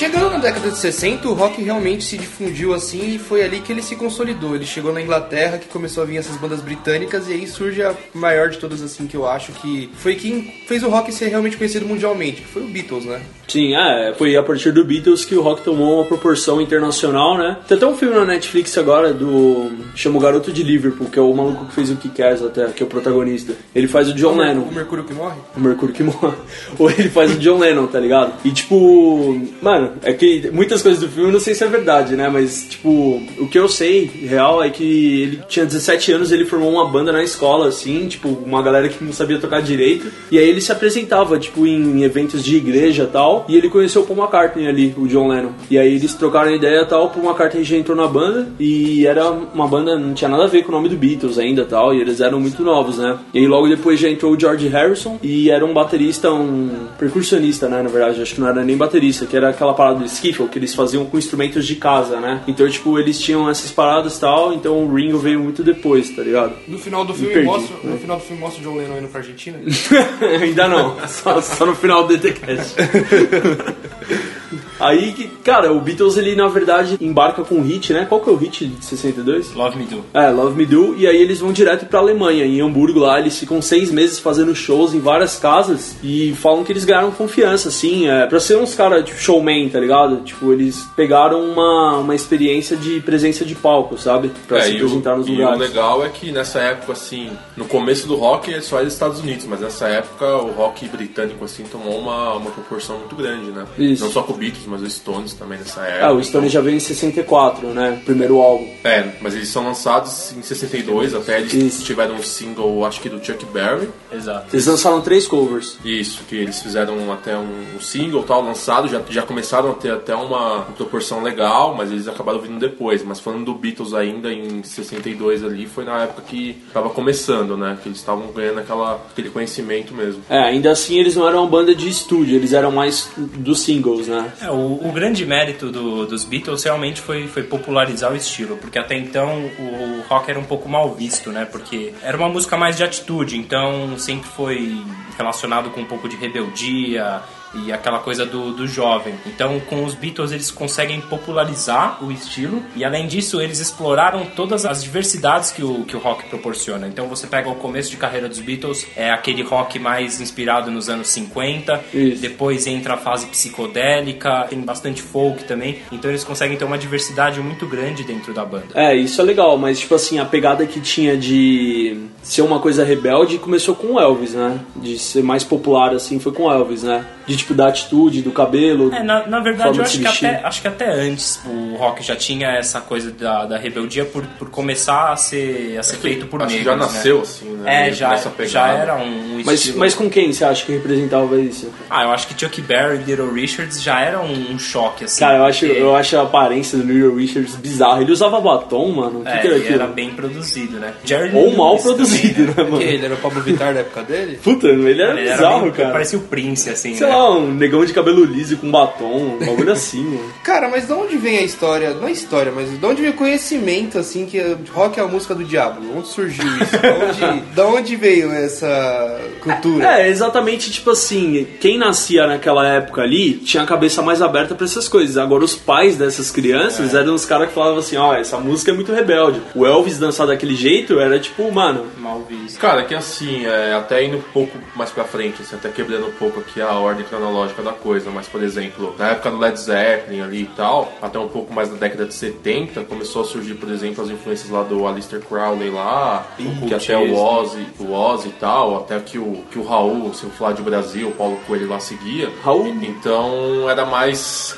[0.00, 3.70] Chegando na década de 60, o rock realmente se difundiu assim e foi ali que
[3.70, 4.54] ele se consolidou.
[4.54, 7.94] Ele chegou na Inglaterra, que começou a vir essas bandas britânicas, e aí surge a
[8.14, 11.58] maior de todas, assim, que eu acho que foi quem fez o rock ser realmente
[11.58, 13.20] conhecido mundialmente, que foi o Beatles, né?
[13.46, 17.58] Sim, é, foi a partir do Beatles que o rock tomou uma proporção internacional, né?
[17.68, 19.70] Tem até um filme na Netflix agora do.
[19.94, 22.82] chama o Garoto de Liverpool, que é o maluco que fez o Kick-Ass até, que
[22.82, 23.54] é o protagonista.
[23.74, 24.62] Ele faz o John Lennon.
[24.62, 25.36] O Mercúrio que morre?
[25.56, 26.36] O Mercúrio que morre.
[26.78, 28.34] Ou ele faz o John Lennon, tá ligado?
[28.44, 32.28] E tipo, mano, é que muitas coisas do filme não sei se é verdade, né?
[32.28, 36.70] Mas, tipo, o que eu sei real é que ele tinha 17 anos ele formou
[36.70, 40.10] uma banda na escola, assim, tipo, uma galera que não sabia tocar direito.
[40.30, 43.44] E aí ele se apresentava, tipo, em eventos de igreja e tal.
[43.48, 45.52] E ele conheceu o Paul McCartney ali, o John Lennon.
[45.70, 48.48] E aí eles trocaram ideia e tal, o Paul McCartney já entrou na banda.
[48.58, 51.64] E era uma banda, não tinha nada a ver com o nome do Beatles ainda
[51.64, 51.94] tal.
[51.94, 53.18] E eles eram muito novos, né?
[53.32, 55.18] E aí logo depois já entrou o George Harrison.
[55.22, 57.82] E era um baterista, um percussionista, né?
[57.82, 60.58] Na verdade, acho que não era nem baterista, que era aquela parada do skiffle que
[60.58, 62.42] eles faziam com instrumentos de casa, né?
[62.46, 64.52] Então, tipo, eles tinham essas paradas e tal.
[64.52, 66.52] Então o Ringo veio muito depois, tá ligado?
[66.68, 67.92] No final do filme perdi, mostra, né?
[67.92, 69.58] no final do filme mostra o John Lennon indo pra Argentina.
[70.42, 72.74] Ainda não, só, só no final do DTCast.
[74.80, 78.06] Aí, que- cara, o Beatles, ele na verdade embarca com o hit, né?
[78.08, 79.54] Qual que é o hit de 62?
[79.54, 80.04] Love Me Do.
[80.14, 83.38] É, Love Me Do, e aí eles vão direto pra Alemanha, em Hamburgo lá, eles
[83.38, 88.08] ficam seis meses fazendo shows em várias casas e falam que eles ganharam confiança, assim,
[88.08, 90.16] é, pra ser uns caras, tipo, showman, tá ligado?
[90.22, 94.30] Tipo, eles pegaram uma, uma experiência de presença de palco, sabe?
[94.48, 95.58] Pra É, se e, apresentar o, nos e o lugares.
[95.60, 99.44] legal é que nessa época, assim, no começo do rock é só era Estados Unidos,
[99.46, 103.64] mas nessa época o rock britânico, assim, tomou uma, uma proporção muito grande, né?
[103.78, 104.04] Isso.
[104.04, 106.06] Não só com o Beatles, mas os Stones também nessa época.
[106.06, 108.00] É, o Stone já veio em 64, né?
[108.04, 108.68] Primeiro álbum.
[108.84, 111.84] É, mas eles são lançados em 62, até eles Isso.
[111.84, 113.88] tiveram um single, acho que do Chuck Berry.
[114.12, 114.46] Exato.
[114.52, 115.76] Eles lançaram três covers.
[115.84, 119.92] Isso, que eles fizeram até um, um single tal lançado, já, já começaram a ter
[119.92, 123.02] até uma proporção legal, mas eles acabaram vindo depois.
[123.02, 127.76] Mas falando do Beatles ainda em 62 ali, foi na época que tava começando, né?
[127.82, 130.22] Que eles estavam ganhando aquela, aquele conhecimento mesmo.
[130.28, 134.06] É, ainda assim eles não eram uma banda de estúdio, eles eram mais dos singles,
[134.06, 134.32] né?
[134.40, 138.78] É, o, o grande mérito do- dos Beatles realmente foi, foi popularizar o estilo, porque
[138.78, 141.44] até então o rock era um pouco mal visto, né?
[141.44, 144.82] Porque era uma música mais de atitude, então sempre foi
[145.16, 147.20] relacionado com um pouco de rebeldia
[147.54, 149.14] e aquela coisa do, do jovem.
[149.26, 154.64] Então, com os Beatles, eles conseguem popularizar o estilo e, além disso, eles exploraram todas
[154.64, 156.86] as diversidades que o, que o rock proporciona.
[156.86, 160.88] Então, você pega o começo de carreira dos Beatles, é aquele rock mais inspirado nos
[160.88, 162.22] anos 50, Isso.
[162.22, 165.78] depois entra a fase psicodélica, tem bastante folk também.
[165.90, 168.68] Então, eles conseguem ter uma diversidade muito grande dentro da banda.
[168.74, 172.84] É, isso é legal, mas tipo assim, a pegada que tinha de ser uma coisa
[172.84, 174.60] rebelde começou com o Elvis, né?
[174.76, 177.04] De ser mais popular assim foi com o Elvis, né?
[177.26, 178.92] De tipo da atitude, do cabelo.
[178.94, 182.16] É, na, na verdade, eu acho que, até, acho que até antes o rock já
[182.16, 186.42] tinha essa coisa da, da rebeldia por, por começar a ser, a ser feito por
[186.42, 186.72] acho que negros.
[186.78, 187.22] já nasceu né?
[187.22, 187.88] assim, né?
[187.88, 189.78] É, já, já era um, um Mas, estilo...
[189.78, 191.70] mas com quem você acha que representava isso?
[191.88, 195.20] Ah, eu acho que Chuck Berry e Little Richards já era um, um choque, assim.
[195.20, 198.00] Cara, eu acho, porque- eu acho a aparência do Little Richards bizarra.
[198.02, 199.20] Ele usava batom, mano.
[199.20, 199.82] O que, É, que era ele aquilo?
[199.82, 200.92] era bem produzido, né?
[201.04, 202.82] Jerry Ou mal produzido, também, né, Que mano?
[202.82, 204.38] ele era o Pablo Vittar da época dele?
[204.42, 205.90] Puta, ele era Ele era bizarro, bem- cara.
[205.90, 207.14] Parecia o Prince, assim, Sei né?
[207.14, 210.32] lá, um negão de cabelo liso com batom, um bagulho assim, mano.
[210.42, 211.94] Cara, mas de onde vem a história?
[211.94, 214.40] Não é história, mas de onde vem o conhecimento, assim, que
[214.72, 215.80] rock é a música do diabo?
[215.96, 216.78] Onde surgiu isso?
[216.78, 220.00] Da onde, da onde veio essa cultura?
[220.00, 224.64] É, exatamente, tipo assim, quem nascia naquela época ali tinha a cabeça mais aberta pra
[224.64, 225.16] essas coisas.
[225.16, 228.74] Agora, os pais dessas crianças eram os caras que falavam assim: ó, essa música é
[228.74, 229.40] muito rebelde.
[229.54, 232.58] O Elvis dançar daquele jeito era tipo, mano, Mal visto.
[232.58, 236.12] Cara, que assim, é, até indo um pouco mais pra frente, assim, até quebrando um
[236.12, 240.22] pouco aqui a ordem cronológica da coisa, mas por exemplo, na época do Led Zeppelin
[240.22, 243.70] ali e tal, até um pouco mais na década de 70, começou a surgir, por
[243.70, 246.26] exemplo, as influências lá do Aleister Crowley lá,
[246.66, 250.24] que até o Ozzy, o Ozzy e tal, até que o, que o Raul, se
[250.24, 252.30] eu falar de Brasil, o Paulo Coelho lá seguia.
[252.42, 252.68] Raul?
[252.68, 254.56] Então era mais.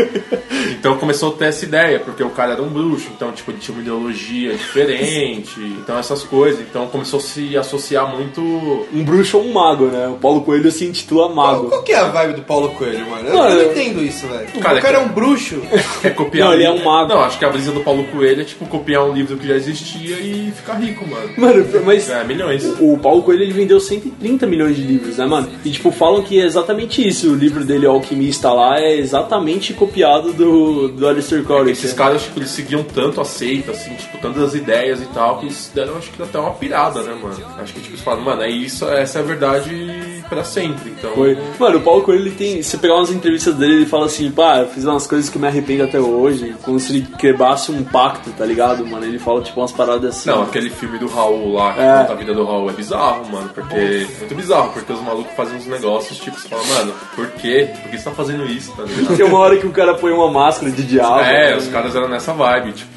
[0.78, 3.58] então começou a ter essa ideia, porque o cara era um bruxo, então tipo, ele
[3.58, 6.60] tinha uma ideologia diferente, então essas coisas.
[6.60, 8.40] Então começou a se associar muito.
[8.40, 10.08] um bruxo ou um mago, né?
[10.08, 11.73] O Paulo Coelho se intitula mago.
[11.74, 13.28] Qual que é a vibe do Paulo Coelho, mano?
[13.28, 14.46] Eu não eu- entendo isso, velho.
[14.60, 15.60] Cara, o cara que- é um bruxo.
[16.02, 17.08] Quer copiar Não, ele é um mago.
[17.08, 19.54] Não, acho que a brisa do Paulo Coelho é tipo copiar um livro que já
[19.54, 21.30] existia e ficar rico, mano.
[21.36, 22.64] Mano, mas É, milhões.
[22.80, 25.48] o Paulo Coelho ele vendeu 130 milhões de livros, né, mano?
[25.64, 27.30] E tipo, falam que é exatamente isso.
[27.32, 31.72] O livro dele, O Alquimista lá, é exatamente copiado do, do Aleister Crowley.
[31.72, 35.00] Esses que é- caras, tipo, eles seguiam tanto a seita, assim, tipo, tantas as ideias
[35.00, 37.36] e tal, que eles deram, acho que até uma pirada, né, mano?
[37.58, 41.12] Acho que, tipo, eles falam, mano, é isso, essa é a verdade pra sempre, então...
[41.12, 41.38] Foi.
[41.58, 42.62] Mano, o Paulo Coelho, ele tem.
[42.62, 45.38] Se você pegar umas entrevistas dele, ele fala assim, pá, eu fiz umas coisas que
[45.38, 46.54] me arrependo até hoje.
[46.62, 49.04] Como se ele quebrasse um pacto, tá ligado, mano?
[49.04, 50.30] Ele fala, tipo, umas paradas assim.
[50.30, 51.98] Não, aquele filme do Raul lá, que É.
[52.00, 53.74] conta a vida do Raul, é bizarro, mano, porque...
[53.74, 57.68] É muito bizarro, porque os malucos fazem uns negócios, tipo, você fala, mano, por quê?
[57.82, 59.16] Por que você tá fazendo isso, tá ligado?
[59.16, 61.20] Tem uma hora que o cara põe uma máscara de diabo.
[61.20, 61.56] É, né?
[61.56, 62.90] os caras eram nessa vibe, tipo,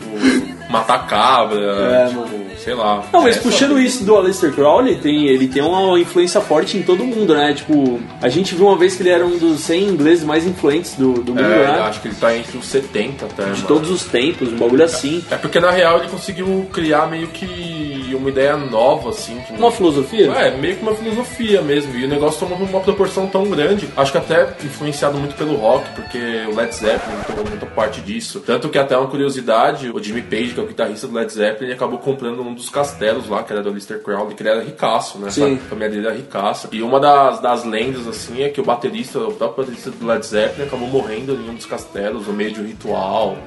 [0.70, 2.48] matar cabra, É, tipo, mano.
[2.68, 3.02] Sei lá.
[3.14, 6.82] Não, mas É, puxando isso do Aleister Crowley, tem, ele tem uma influência forte em
[6.84, 7.54] todo mundo, né?
[7.54, 10.96] Tipo, a gente viu uma vez que ele era um dos 100 ingleses mais influentes
[10.96, 11.80] do, do mundo, É, né?
[11.84, 13.68] acho que ele tá entre os 70 até, De mano.
[13.68, 15.24] todos os tempos, um bagulho assim.
[15.32, 19.40] É porque na real ele conseguiu criar meio que uma ideia nova, assim.
[19.48, 20.30] que- Uma filosofia?
[20.34, 21.96] É, meio que uma filosofia mesmo.
[21.96, 23.88] E o negócio tomou uma proporção tão grande.
[23.96, 26.18] Acho que até influenciado muito pelo rock, porque
[26.52, 28.42] o Led Zeppelin tomou muita parte disso.
[28.46, 31.68] Tanto que até uma curiosidade, o Jimmy Page, que é o guitarrista do Led Zeppelin,
[31.68, 34.62] ele acabou comprando um dos castelos lá, que era do Lister Crowley, que ele era
[34.62, 35.30] ricaço, né?
[35.30, 35.56] Sim.
[35.66, 36.68] A família dele era ricaça.
[36.72, 40.26] E uma das, das lendas, assim, é que o baterista, o próprio baterista do Led
[40.26, 43.38] Zeppelin acabou morrendo em um dos castelos, no meio de um ritual.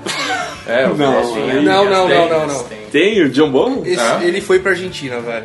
[0.66, 1.62] É, o Não, aí.
[1.62, 2.64] Não, não, Tem, não, não, não.
[2.64, 2.80] tem.
[2.90, 3.86] Tem o John Bonham?
[3.86, 4.24] Esse- É?
[4.24, 5.44] Ele foi pra Argentina, velho.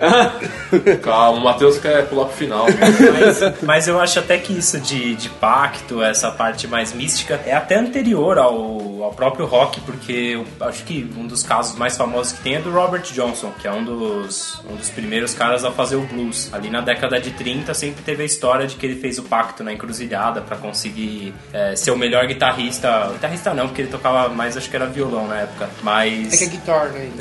[1.01, 2.65] Calma, o Matheus quer pular pro final.
[2.67, 7.54] Mas, mas eu acho até que isso de, de pacto, essa parte mais mística, é
[7.54, 12.33] até anterior ao, ao próprio rock, porque eu acho que um dos casos mais famosos
[12.33, 15.71] que tem é do Robert Johnson, que é um dos, um dos primeiros caras a
[15.71, 16.53] fazer o blues.
[16.53, 19.63] Ali na década de 30 sempre teve a história de que ele fez o pacto
[19.63, 23.09] na encruzilhada pra conseguir é, ser o melhor guitarrista.
[23.13, 25.69] Guitarrista não, porque ele tocava mais, acho que era violão na época.
[25.83, 26.33] Mas.
[26.33, 27.11] É que é guitar, né?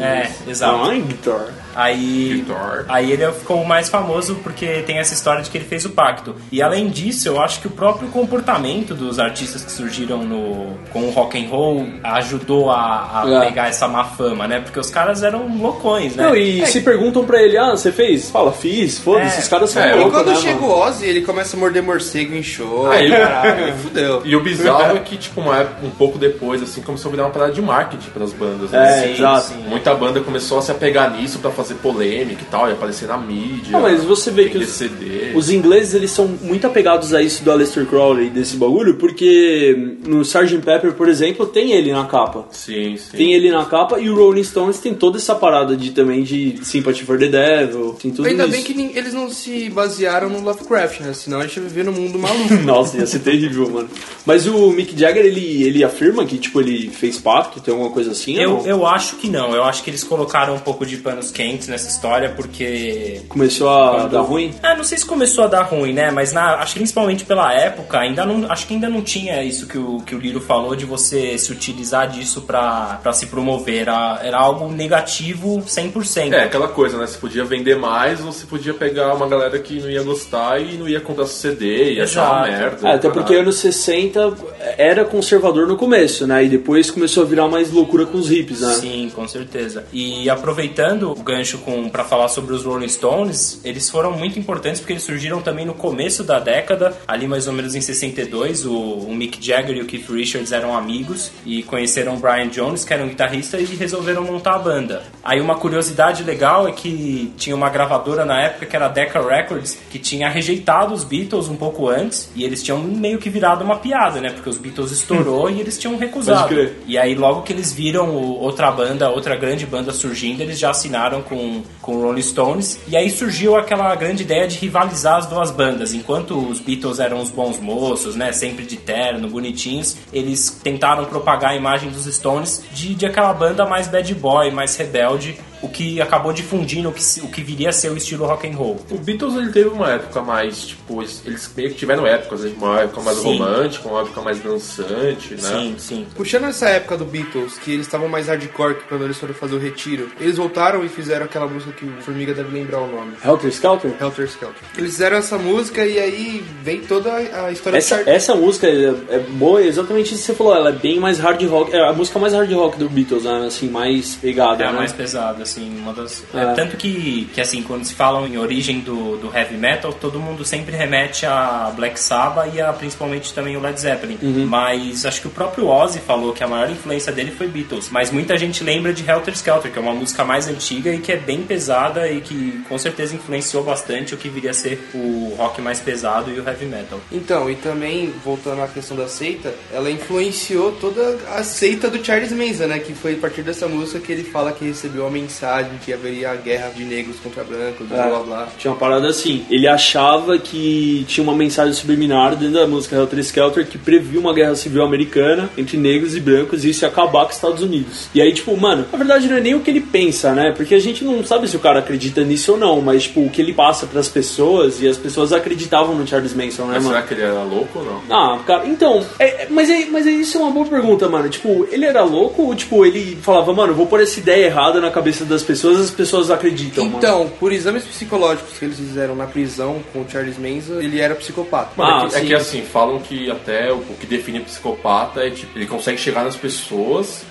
[0.46, 0.90] É, exato.
[0.90, 1.64] Ah, guitar.
[1.74, 2.84] Aí, Guitar.
[2.88, 6.36] aí ele ficou mais famoso porque tem essa história de que ele fez o pacto.
[6.52, 11.02] E além disso, eu acho que o próprio comportamento dos artistas que surgiram no, com
[11.02, 13.46] o rock and roll ajudou a, a É.
[13.46, 14.60] pegar essa má fama, né?
[14.60, 16.24] Porque os caras eram loucões, né?
[16.24, 18.30] Não, e se perguntam pra ele, ah, você fez?
[18.30, 19.28] Fala, fiz, foda-se, É.
[19.38, 20.66] esses caras são É, E loucos, quando né, chega mano?
[20.72, 22.90] o Ozzy, ele começa a morder morcego em show.
[22.90, 24.22] Aí- caralho, fudeu.
[24.24, 27.24] E o bizarro é que, tipo, uma época, um pouco depois, assim, começou a virar
[27.24, 28.72] uma parada de marketing pras bandas.
[28.72, 29.12] É, né?
[29.12, 29.54] exato.
[29.68, 33.16] Muita banda começou a se apegar nisso pra fazer polêmica e tal, e aparecer na
[33.16, 33.70] mídia.
[33.72, 35.32] Não, mas você vê que os, CD.
[35.34, 40.22] os ingleses eles são muito apegados a isso do Aleister Crowley, desse bagulho, porque no
[40.22, 40.58] Sgt.
[40.64, 42.44] Pepper, por exemplo, tem ele na capa.
[42.50, 43.16] Sim, sim.
[43.16, 46.58] Tem ele na capa e o Rolling Stones tem toda essa parada de também de
[46.62, 48.52] Sympathy for the Devil, tem tudo Ainda isso.
[48.52, 51.12] bem que eles não se basearam no Lovecraft, né?
[51.12, 52.54] Senão a gente ia viver num mundo maluco.
[52.64, 53.88] Nossa, ia ser terrível, mano.
[54.26, 58.10] Mas o Mick Jagger, ele, ele afirma que, tipo, ele fez pacto, tem alguma coisa
[58.12, 58.36] assim?
[58.38, 59.54] Eu, eu acho que não.
[59.54, 63.94] Eu acho que eles colocaram um pouco de panos quentes nessa história porque Começou a
[64.02, 64.54] Quando- dar ruim?
[64.62, 66.10] Ah, não sei se começou a dar ruim, né?
[66.10, 69.66] Mas na, acho que principalmente pela época, ainda não, acho que ainda não tinha isso
[69.66, 73.82] que o, que o Liro falou de você se utilizar disso pra, pra se promover.
[73.82, 76.32] Era, era algo negativo 100%.
[76.32, 77.06] É, aquela coisa, né?
[77.06, 80.76] Você podia vender mais ou você podia pegar uma galera que não ia gostar e
[80.76, 82.88] não ia comprar CD, ia achar uma merda.
[82.88, 83.40] É, até porque caralho.
[83.40, 84.34] anos 60
[84.78, 86.44] era conservador no começo, né?
[86.44, 88.74] E depois começou a virar mais loucura com os hippies, né?
[88.74, 89.84] Sim, com certeza.
[89.92, 94.80] E aproveitando o gancho com para falar sobre os Rolling Stones, eles foram muito importantes
[94.80, 98.74] porque eles surgiram também no começo da década, ali mais ou menos em 62, o,
[98.74, 102.92] o Mick Jagger e o Keith Richards eram amigos e conheceram o Brian Jones, que
[102.92, 105.02] era um guitarrista, e resolveram montar a banda.
[105.22, 109.20] Aí uma curiosidade legal é que tinha uma gravadora na época que era a Decca
[109.20, 113.64] Records, que tinha rejeitado os Beatles um pouco antes, e eles tinham meio que virado
[113.64, 114.30] uma piada, né?
[114.30, 116.48] Porque os Beatles estourou e eles tinham recusado.
[116.86, 121.22] E aí, logo que eles viram outra banda, outra grande banda surgindo, eles já assinaram
[121.22, 122.80] com, com Rolling Stones.
[122.88, 125.92] E aí surgiu aquela grande ideia de rivalizar as duas bandas.
[125.92, 128.32] Enquanto os Beatles eram os bons moços, né?
[128.32, 133.64] Sempre de terno, bonitinhos, eles tentaram propagar a imagem dos Stones de, de aquela banda
[133.64, 135.40] mais bad boy, mais rebelde.
[135.64, 138.56] O que acabou difundindo o que, o que viria a ser o estilo rock and
[138.56, 138.78] roll.
[138.90, 142.52] O Beatles ele teve uma época mais, tipo, eles, meio que tiveram épocas, né?
[142.56, 143.38] uma época mais Sim.
[143.38, 145.38] romântica, uma época mais dançante, né?
[145.40, 146.06] Sim, sim.
[146.14, 149.54] Puxando essa época do Beatles, que eles estavam mais hardcore que quando eles foram fazer
[149.54, 153.14] o retiro, eles voltaram e fizeram aquela música que o Formiga deve lembrar o nome.
[153.24, 153.94] Helter Skelter?
[154.00, 154.62] Helter Skelter.
[154.76, 158.94] Eles fizeram essa música e aí vem toda a história Essa, do essa música é,
[159.10, 160.54] é boa, é exatamente isso que você falou.
[160.54, 161.74] Ela é bem mais hard rock.
[161.74, 163.46] É a música mais hard rock do Beatles, né?
[163.46, 164.78] Assim, mais pegada, É a né?
[164.78, 166.24] mais pesada, assim, uma das.
[166.34, 166.38] É.
[166.38, 170.20] é, tanto que, que, assim, quando se falam em origem do, do heavy metal, todo
[170.20, 174.18] mundo sempre remete a Black Sabbath e a principalmente também o Led Zeppelin.
[174.20, 174.46] Uhum.
[174.46, 177.88] Mas acho que o próprio Ozzy falou que a maior influência dele foi Beatles.
[177.90, 181.12] Mas muita gente lembra de Helter Skelter, que é uma música mais antiga e que
[181.12, 185.34] é bem pesada e que com certeza influenciou bastante o que viria a ser o
[185.36, 187.00] rock mais pesado e o heavy metal.
[187.12, 192.32] Então, e também, voltando à questão da seita, ela influenciou toda a seita do Charles
[192.32, 192.78] Manson, né?
[192.78, 195.43] Que foi a partir dessa música que ele fala que recebeu a mensagem
[195.84, 198.08] que haveria a guerra de negros contra brancos, blá É.
[198.08, 198.48] blá blá.
[198.58, 199.44] Tinha uma parada assim.
[199.50, 204.32] Ele achava que tinha uma mensagem subliminar dentro da música Helter Skelter que previa uma
[204.34, 208.08] guerra civil americana entre negros e brancos e isso ia acabar com os Estados Unidos.
[208.14, 210.52] E aí, tipo, mano, na verdade não é nem o que ele pensa, né?
[210.56, 213.30] Porque a gente não sabe se o cara acredita nisso ou não, mas, tipo, o
[213.30, 216.94] que ele passa pras pessoas e as pessoas acreditavam no Charles Manson, né, Mas mano?
[216.94, 218.02] será que ele era louco ou não?
[218.10, 221.28] Ah, cara, então, é- é- mas, é, mas é, isso é uma boa pergunta, mano.
[221.28, 224.80] Tipo, ele era louco ou, tipo, ele falava, mano, eu vou pôr essa ideia errada
[224.80, 226.98] na cabeça das pessoas as pessoas acreditam, mano?
[226.98, 231.14] Então, por exames psicológicos que eles fizeram na prisão com o Charles Manson, ele era
[231.14, 231.70] psicopata.
[231.76, 235.30] Mano, é, que, é que, assim, falam que até o, o que define psicopata é
[235.30, 237.24] tipo, ele consegue chegar nas pessoas,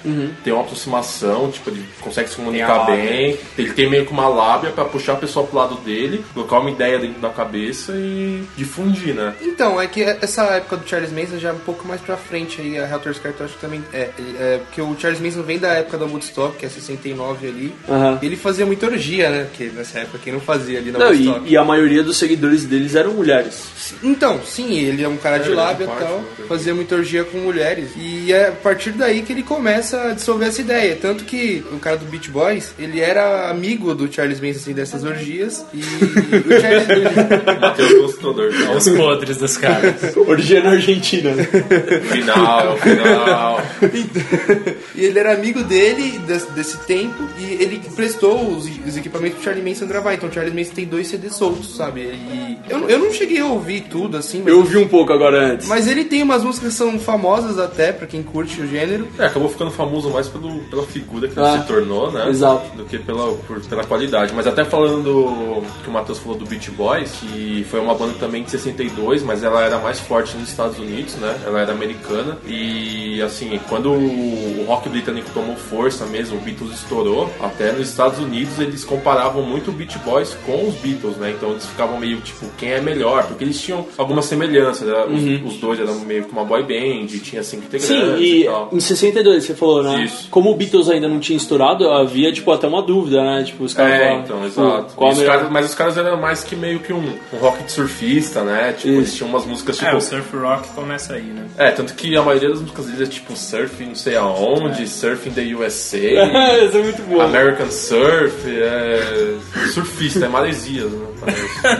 [0.43, 4.71] ter uma aproximação, tipo, ele consegue se comunicar bem, ele tem meio que uma lábia
[4.71, 9.13] pra puxar a pessoa pro lado dele, colocar uma ideia dentro da cabeça e difundir,
[9.13, 9.35] né?
[9.41, 12.61] Então, é que essa época do Charles Manson já é um pouco mais pra frente
[12.61, 15.59] aí, a Helter Skelter eu acho que também é, é, porque o Charles Manson vem
[15.59, 18.19] da época da Woodstock, que é 69 ali, Aham.
[18.21, 19.43] Ele fazia muita orgia, né?
[19.43, 22.65] Porque nessa época quem não fazia ali na Não, e, e a maioria dos seguidores
[22.65, 23.67] deles eram mulheres.
[24.01, 26.25] Então, sim, ele é um cara de ele é lábia e tal, né?
[26.47, 27.89] fazia muita orgia com mulheres.
[27.97, 30.97] E é a partir daí que ele começa a dissolver essa ideia.
[30.99, 35.03] Tanto que o cara do Beach Boys, ele era amigo do Charles Manson, assim, dessas
[35.03, 35.65] orgias.
[35.73, 36.87] E o Charles
[37.59, 38.51] Matheus Construtor.
[38.75, 39.93] Os podres dos caras.
[40.15, 41.31] Orgia na Argentina.
[41.33, 43.61] Final, final.
[44.95, 49.43] e ele era amigo dele desse, desse tempo e ele prestou os, os equipamentos pro
[49.43, 50.13] Charlie Manson gravar.
[50.13, 52.01] Então o Charlie Manson tem dois CDs soltos, sabe?
[52.01, 55.53] E eu, eu não cheguei a ouvir tudo assim, mas, Eu ouvi um pouco agora
[55.53, 55.67] antes.
[55.67, 59.07] mas ele tem umas músicas que são famosas até pra quem curte o gênero.
[59.19, 62.29] É, acabou ficando famoso mais pelo, pela figura que Ah, ele se tornou, né?
[62.29, 62.75] exato.
[62.75, 64.33] Do que pela, por- pela qualidade.
[64.33, 68.13] Mas até falando do, que o Matheus falou do Beach Boys, que foi uma banda
[68.19, 71.37] também de 62, mas ela era mais forte nos Estados Unidos, né?
[71.45, 72.37] Ela era americana.
[72.47, 78.19] E assim, quando o rock britânico tomou força mesmo, o Beatles estourou, até nos Estados
[78.19, 81.31] Unidos eles comparavam muito o Beach Boys com os Beatles, né?
[81.35, 83.23] Então eles ficavam meio tipo, quem é melhor?
[83.27, 85.05] Porque eles tinham algumas semelhanças, né?
[85.43, 88.45] os, os dois eram meio que uma boy band, tinha cinco integrantes Sim, e e
[88.45, 88.69] tal.
[88.71, 90.03] em 62 você falou, né?
[90.03, 90.27] Isso.
[90.29, 93.43] Como o Beatles ainda não tinha estourado, havia tipo até uma dúvida, né?
[93.43, 94.93] Tipo, os caras É, falavam, então, pô, exato.
[94.95, 97.71] Qual os caras- mas os caras eram mais que meio que um, um rock de
[97.71, 98.73] surfista, né?
[98.73, 98.97] Tipo, Isso.
[98.99, 99.89] eles tinham umas músicas tipo.
[99.89, 101.45] É, o surf rock começa aí, né?
[101.57, 105.29] É, tanto que a maioria das músicas deles é tipo surf não sei aonde, surf
[105.29, 105.97] in the USA,
[106.65, 107.21] Isso é muito bom.
[107.21, 109.35] American Surf, é.
[109.73, 111.07] surfista, é Maresias, né?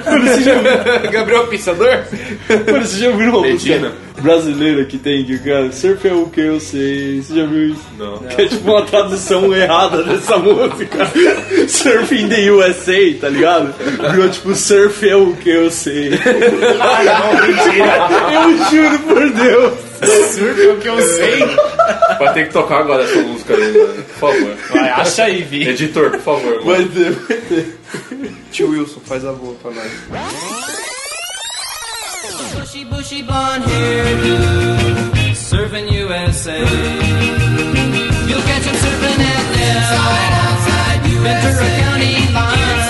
[0.04, 1.10] Parece.
[1.12, 2.04] Gabriel Pensador?
[2.72, 3.90] Mano, você já ouviu uma Medina.
[3.90, 7.22] música brasileira que tem que, cara, surf é o que eu sei.
[7.22, 7.84] Você já viu isso?
[7.98, 8.18] Não.
[8.20, 11.06] Que é tipo uma tradução errada dessa música.
[11.68, 13.74] Surf in the USA, tá ligado?
[14.12, 16.12] Virou tipo, surf é o que eu sei.
[18.34, 19.74] Eu juro por Deus.
[20.34, 21.40] Surf é o que eu sei.
[22.20, 24.04] Vai ter que tocar agora essa música aí, né?
[24.20, 24.58] por favor.
[24.70, 25.68] Vai, acha aí, Vi.
[25.68, 26.64] Editor, por favor.
[26.64, 26.66] mano.
[26.66, 27.80] Vai ter, vai ter.
[28.52, 29.92] Tio Wilson, faz a boa pra nós.
[32.60, 36.58] Bushy, bushy blonde hairdo, surfing USA.
[38.28, 39.44] You'll catch him surfing at
[41.24, 42.83] Ventura County line,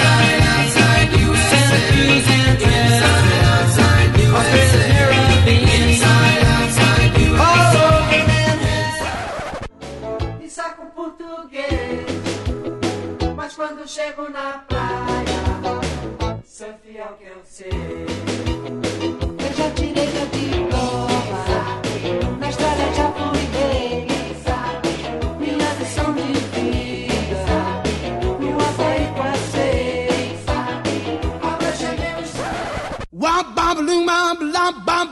[13.65, 15.39] quando chego na praia,
[16.45, 17.69] surf é o que eu sei.
[19.39, 21.79] Eu já tirei meu diploma,
[22.41, 24.07] na estrada já fui rei.
[25.39, 27.55] Minha lição de vida,
[28.41, 30.37] no Havaí passei.
[31.41, 35.02] Agora cheguei no Wah, bam, baloo,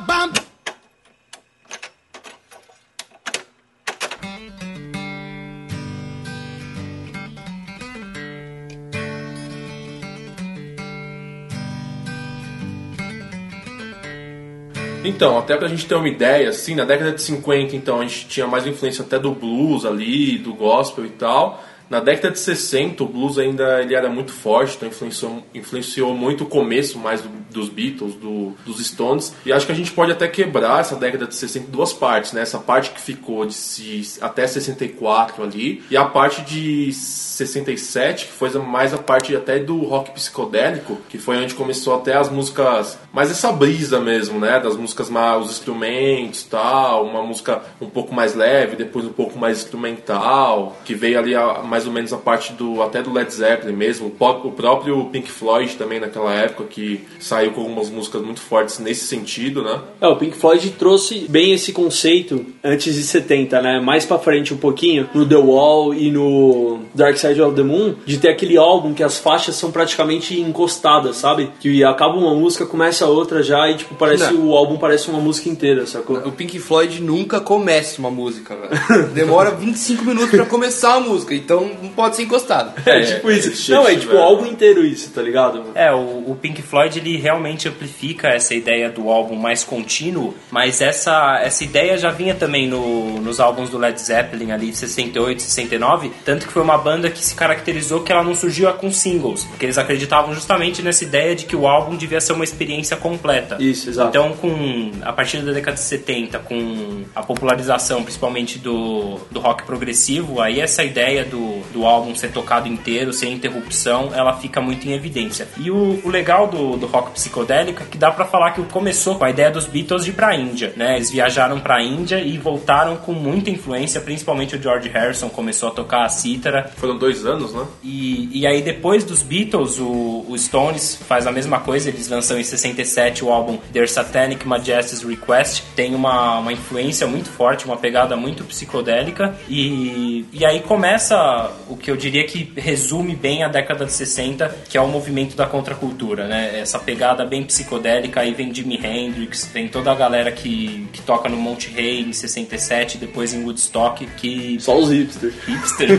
[15.04, 18.28] Então, até pra gente ter uma ideia, assim, na década de 50, então, a gente
[18.28, 21.64] tinha mais influência até do blues ali, do gospel e tal.
[21.92, 26.46] Na década de 60, o blues ainda ele era muito forte, então influenciou, influenciou muito
[26.46, 29.36] o começo mais do- dos Beatles, do- dos Stones.
[29.46, 32.32] E acho que a gente pode até quebrar essa década de 60 em duas partes,
[32.32, 32.42] né?
[32.44, 38.32] Essa parte que ficou de se- até 64 ali, e a parte de 67, que
[38.32, 42.98] foi mais a parte até do rock psicodélico, que foi onde começou até as músicas,
[43.12, 44.62] mais essa brisa mesmo, né?
[44.62, 49.38] Das músicas mais, os instrumentos tal, uma música um pouco mais leve, depois um pouco
[49.38, 53.32] mais instrumental, que veio ali a- mais ou menos a parte do, até do Led
[53.34, 58.40] Zeppelin mesmo, o, próprio Pink Floyd também naquela época, que saiu com algumas músicas muito
[58.40, 59.80] fortes nesse sentido, né?
[60.00, 63.80] É, o Pink Floyd trouxe bem esse conceito antes de 70, né?
[63.80, 67.96] Mais pra frente um pouquinho, no The Wall e no Dark Side of the Moon,
[68.06, 71.50] de ter aquele álbum que as faixas são praticamente encostadas, sabe?
[71.60, 74.48] Que acaba uma música, começa a outra já e tipo, parece Não.
[74.48, 76.18] o álbum parece uma música inteira, sacou?
[76.18, 79.08] O Pink Floyd nunca começa uma música, velho.
[79.10, 82.72] Demora 25 minutos pra começar a música, então não pode ser encostado.
[82.92, 83.56] É, tipo isso.
[83.56, 85.64] se Não, é tipo o álbum inteiro isso, tá ligado?
[85.76, 90.82] É, o, o Pink Floyd ele realmente amplifica essa ideia do álbum mais contínuo, mas
[90.82, 95.42] essa, essa ideia já vinha também no, nos álbuns do Led Zeppelin ali de 68,
[95.42, 99.44] 69, tanto que foi uma banda que se caracterizou que ela não surgiu com singles,
[99.46, 103.58] porque eles acreditavam justamente nessa ideia de que o álbum devia ser uma experiência completa.
[103.60, 104.10] Isso, exato.
[104.10, 109.64] Então, com a partir da década de 70, com a popularização principalmente do, do rock
[109.64, 114.88] progressivo, aí essa ideia do, do álbum ser tocado inteiro, sem interrupção, ela fica muito
[114.88, 115.48] em evidência.
[115.58, 119.16] E o, o legal do, do rock psicodélico é que dá pra falar que começou
[119.16, 120.96] com a ideia dos Beatles de ir pra Índia, né?
[120.96, 125.72] Eles viajaram pra Índia e voltaram com muita influência, principalmente o George Harrison começou a
[125.72, 126.72] tocar a cítara.
[126.78, 127.66] Foram dois anos, né?
[127.84, 132.40] E, e aí depois dos Beatles, o, o Stones faz a mesma coisa, eles lançam
[132.40, 137.78] em 67 o álbum Their Satanic Majesty's Request, tem uma, uma influência muito forte, uma
[137.78, 143.48] pegada muito psicodélica, e, e aí começa o que eu diria que resume bem a
[143.48, 146.60] década de 60, que é o movimento da contracultura, né?
[146.60, 151.30] Essa pegada bem psicodélica, aí vem Jimi Hendrix, vem toda a galera que, que toca
[151.30, 154.58] no Monte Rey em 67, depois em Woodstock, que...
[154.60, 155.34] Só os hipsters.
[155.46, 155.90] Hipster.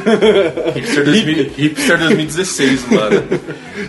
[0.75, 3.23] Hipster, 2000, hipster 2016, mano.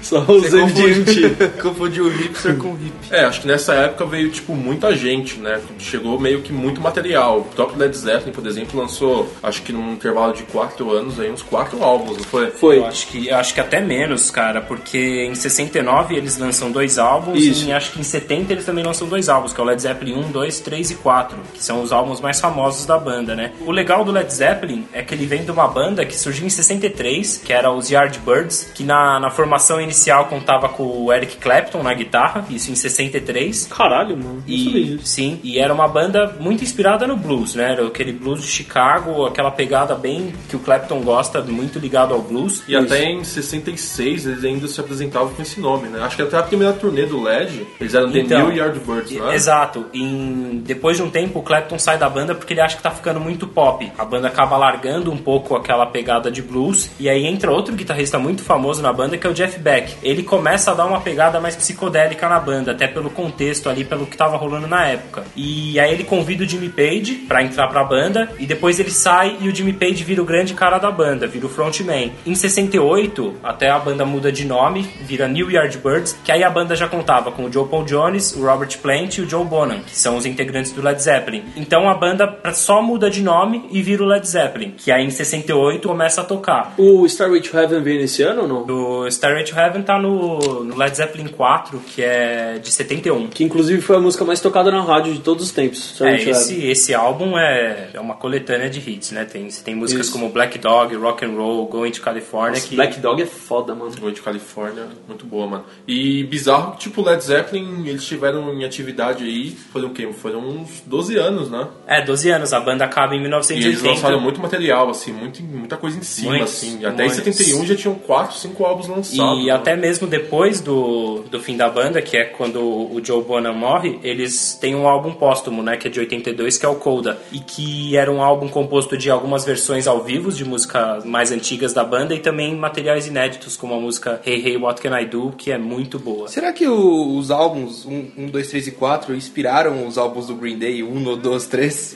[0.01, 1.62] Só os Você MGMT.
[1.62, 2.93] Confundiu o hipster com o hip.
[3.12, 5.62] É, acho que nessa época veio, tipo, muita gente, né?
[5.78, 7.39] Chegou meio que muito material.
[7.39, 11.32] O próprio Led Zeppelin, por exemplo, lançou, acho que num intervalo de quatro anos, aí
[11.32, 12.52] uns quatro álbuns, não foi?
[12.52, 12.78] Foi.
[12.80, 16.98] Eu acho que, eu acho que até menos, cara, porque em 69 eles lançam dois
[16.98, 17.68] álbuns Isso.
[17.68, 20.16] e acho que em 70 eles também lançam dois álbuns, que é o Led Zeppelin
[20.16, 23.52] 1, 2, 3 e 4, que são os álbuns mais famosos da banda, né?
[23.62, 26.50] O legal do Led Zeppelin é que ele vem de uma banda que surgiu em
[26.50, 31.84] 63, que era os Yardbirds, que na, na formação inicial contava com o Eric Clapton
[31.84, 33.68] na guitarra, isso em 63.
[33.68, 34.44] Caralho, mano.
[34.48, 37.72] E, sim, e era uma banda muito inspirada no blues, né?
[37.72, 42.22] Era aquele blues de Chicago, aquela pegada bem que o Clapton gosta, muito ligado ao
[42.22, 42.64] blues.
[42.68, 46.02] E até em 66 eles ainda se apresentavam com esse nome, né?
[46.02, 49.36] Acho que até a primeira turnê do LED, eles eram The Então, New Yardbirds, né?
[49.36, 49.86] Exato.
[49.94, 52.92] Em, depois de um tempo, o Clapton sai da banda porque ele acha que tá
[52.92, 53.92] ficando muito pop.
[53.98, 56.90] A banda acaba largando um pouco aquela pegada de blues.
[57.00, 59.96] E aí entra outro guitarrista muito famoso na banda, que é o Jeff Beck.
[60.04, 64.06] Ele começa a dar uma pegada mais psicodélica na banda, até pelo contexto ali, pelo
[64.06, 65.24] que tava rolando na época.
[65.36, 68.30] E aí ele convida o Jimmy Page pra entrar pra banda.
[68.40, 71.45] E depois ele sai e o Jimmy Page vira o grande cara da banda, vira
[71.45, 72.11] o frontman.
[72.26, 76.76] Em 68, até a banda muda de nome, vira New Yardbirds, que aí a banda
[76.76, 79.95] já contava com o Joe Paul Jones, o Robert Plant e o Joe Bonham, que
[79.95, 81.43] são os integrantes do Led Zeppelin.
[81.55, 85.09] Então a banda só muda de nome e vira o Led Zeppelin, que aí em
[85.09, 86.74] 68 começa a tocar.
[86.78, 88.65] O Starway to Heaven veio nesse ano ou não?
[88.65, 93.28] O Starway to Heaven tá no, no Led Zeppelin 4, que é de 71.
[93.28, 95.99] Que inclusive foi a música mais tocada na rádio de todos os tempos.
[96.01, 99.26] É, esse, esse álbum é, é uma coletânea de hits, né?
[99.26, 100.13] Tem, tem músicas Isso.
[100.13, 103.76] como Black Dog, Rock and Roll, Going to California, Nossa, que Black Dog é foda,
[103.76, 103.91] mano.
[104.01, 105.66] Noite Califórnia, muito boa, mano.
[105.88, 110.11] E bizarro que, tipo, o Led Zeppelin, eles tiveram em atividade aí, foram o quê?
[110.14, 111.68] Foram uns 12 anos, né?
[111.88, 113.88] É, 12 anos, a banda acaba em E eles 1980.
[113.89, 116.80] lançaram muito material, assim, muito, muita coisa em cima, Muitos, assim.
[116.80, 117.28] E até muitos.
[117.28, 119.43] em 71 já tinham 4, 5 álbuns lançados.
[119.43, 119.51] E né?
[119.51, 123.99] até mesmo depois do, do fim da banda, que é quando o Joe Bonham morre,
[124.03, 127.39] eles têm um álbum póstumo, né, que é de 82, que é o Coda, e
[127.39, 131.84] que era um álbum composto de algumas versões ao vivo de músicas mais antigas da
[131.84, 135.51] banda e também materiais inéditos, como a música Hey Hey What Can I Do, que
[135.51, 136.28] é muito boa.
[136.28, 140.58] Será que o- os álbuns 1, 2, 3 e 4 inspiraram os álbuns do Green
[140.58, 141.95] Day 1, 2, 3?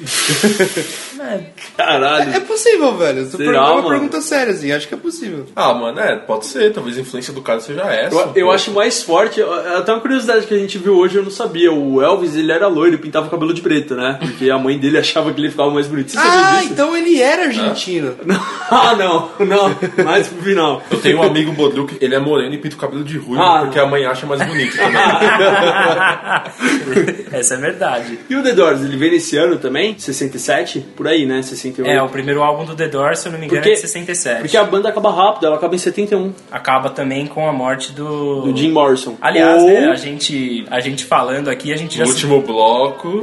[1.75, 2.33] Caralho.
[2.33, 3.25] É possível, velho.
[3.25, 3.89] Será, é uma mano?
[3.89, 4.71] pergunta séria, assim.
[4.71, 5.45] Acho que é possível.
[5.55, 6.73] Ah, mano, é, pode ser.
[6.73, 8.15] Talvez a influência do cara seja essa.
[8.15, 11.31] Eu, eu acho mais forte, até uma curiosidade que a gente viu hoje, eu não
[11.31, 11.71] sabia.
[11.71, 14.17] O Elvis, ele era loiro pintava o cabelo de preto, né?
[14.19, 16.11] Porque a mãe dele achava que ele ficava mais bonito.
[16.11, 16.73] Você Ah, sabia disso?
[16.73, 18.15] então ele era argentino.
[18.71, 20.81] ah, não, não, mais pro final.
[20.89, 23.41] Eu tenho um amigo Bodru que ele é moreno e pinta o cabelo de ruivo
[23.41, 23.85] Ah, porque não.
[23.85, 24.97] a mãe acha mais bonito também.
[27.31, 28.19] Essa é verdade.
[28.29, 29.97] E o The Doors, ele veio nesse ano também?
[29.97, 30.79] 67?
[30.95, 31.41] Por aí, né?
[31.41, 31.89] 68.
[31.89, 33.81] É, o primeiro álbum do The Doors, se eu não me engano, Porque- é de
[33.81, 34.39] 67.
[34.41, 36.33] Porque a banda acaba rápido, ela acaba em 71.
[36.51, 38.41] Acaba também com a morte do...
[38.41, 39.17] Do Jim Morrison.
[39.21, 42.03] Aliás, Ou- né, a gente, a gente falando aqui, a gente já...
[42.03, 43.21] No último bloco.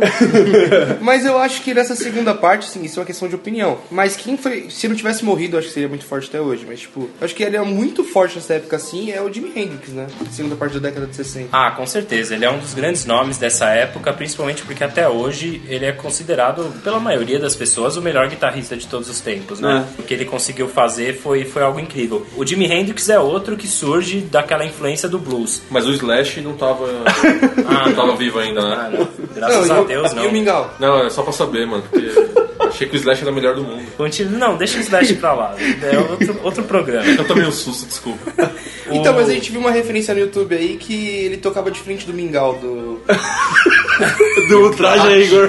[1.01, 3.79] Mas eu acho que nessa segunda parte, sim, isso é uma questão de opinião.
[3.91, 4.67] Mas quem foi.
[4.71, 6.65] Se não tivesse morrido, eu acho que seria muito forte até hoje.
[6.67, 9.53] Mas, tipo, eu acho que ele é muito forte nessa época assim, é o Jimi
[9.55, 10.07] Hendrix, né?
[10.31, 11.49] Segunda parte da década de 60.
[11.53, 12.35] Ah, com certeza.
[12.35, 16.73] Ele é um dos grandes nomes dessa época, principalmente porque até hoje ele é considerado,
[16.83, 19.87] pela maioria das pessoas, o melhor guitarrista de todos os tempos, né?
[19.99, 20.01] É.
[20.01, 22.27] O que ele conseguiu fazer foi, foi algo incrível.
[22.37, 25.63] O Jimi Hendrix é outro que surge daquela influência do blues.
[25.71, 26.87] Mas o Slash não tava.
[27.87, 28.99] não tava vivo ainda, Ah, né?
[28.99, 29.09] não.
[29.35, 30.29] Graças e a Deus, E não.
[30.29, 30.75] o Mingau?
[30.79, 31.83] Não, é só pra saber, mano.
[31.91, 32.09] Porque
[32.61, 33.85] achei que o Slash era o melhor do mundo.
[33.97, 35.54] Continua- Não, deixa o Slash pra lá.
[35.83, 37.07] É outro, outro programa.
[37.07, 38.33] Eu tomei um susto, desculpa.
[38.91, 41.81] Então, O- mas a gente viu uma referência no YouTube aí que ele tocava de
[41.81, 43.01] frente do Mingau do.
[44.49, 45.49] Do traje aí, Igor.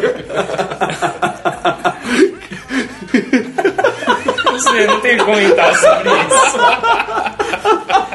[4.46, 6.58] Não sei, não tem como comentar sobre isso.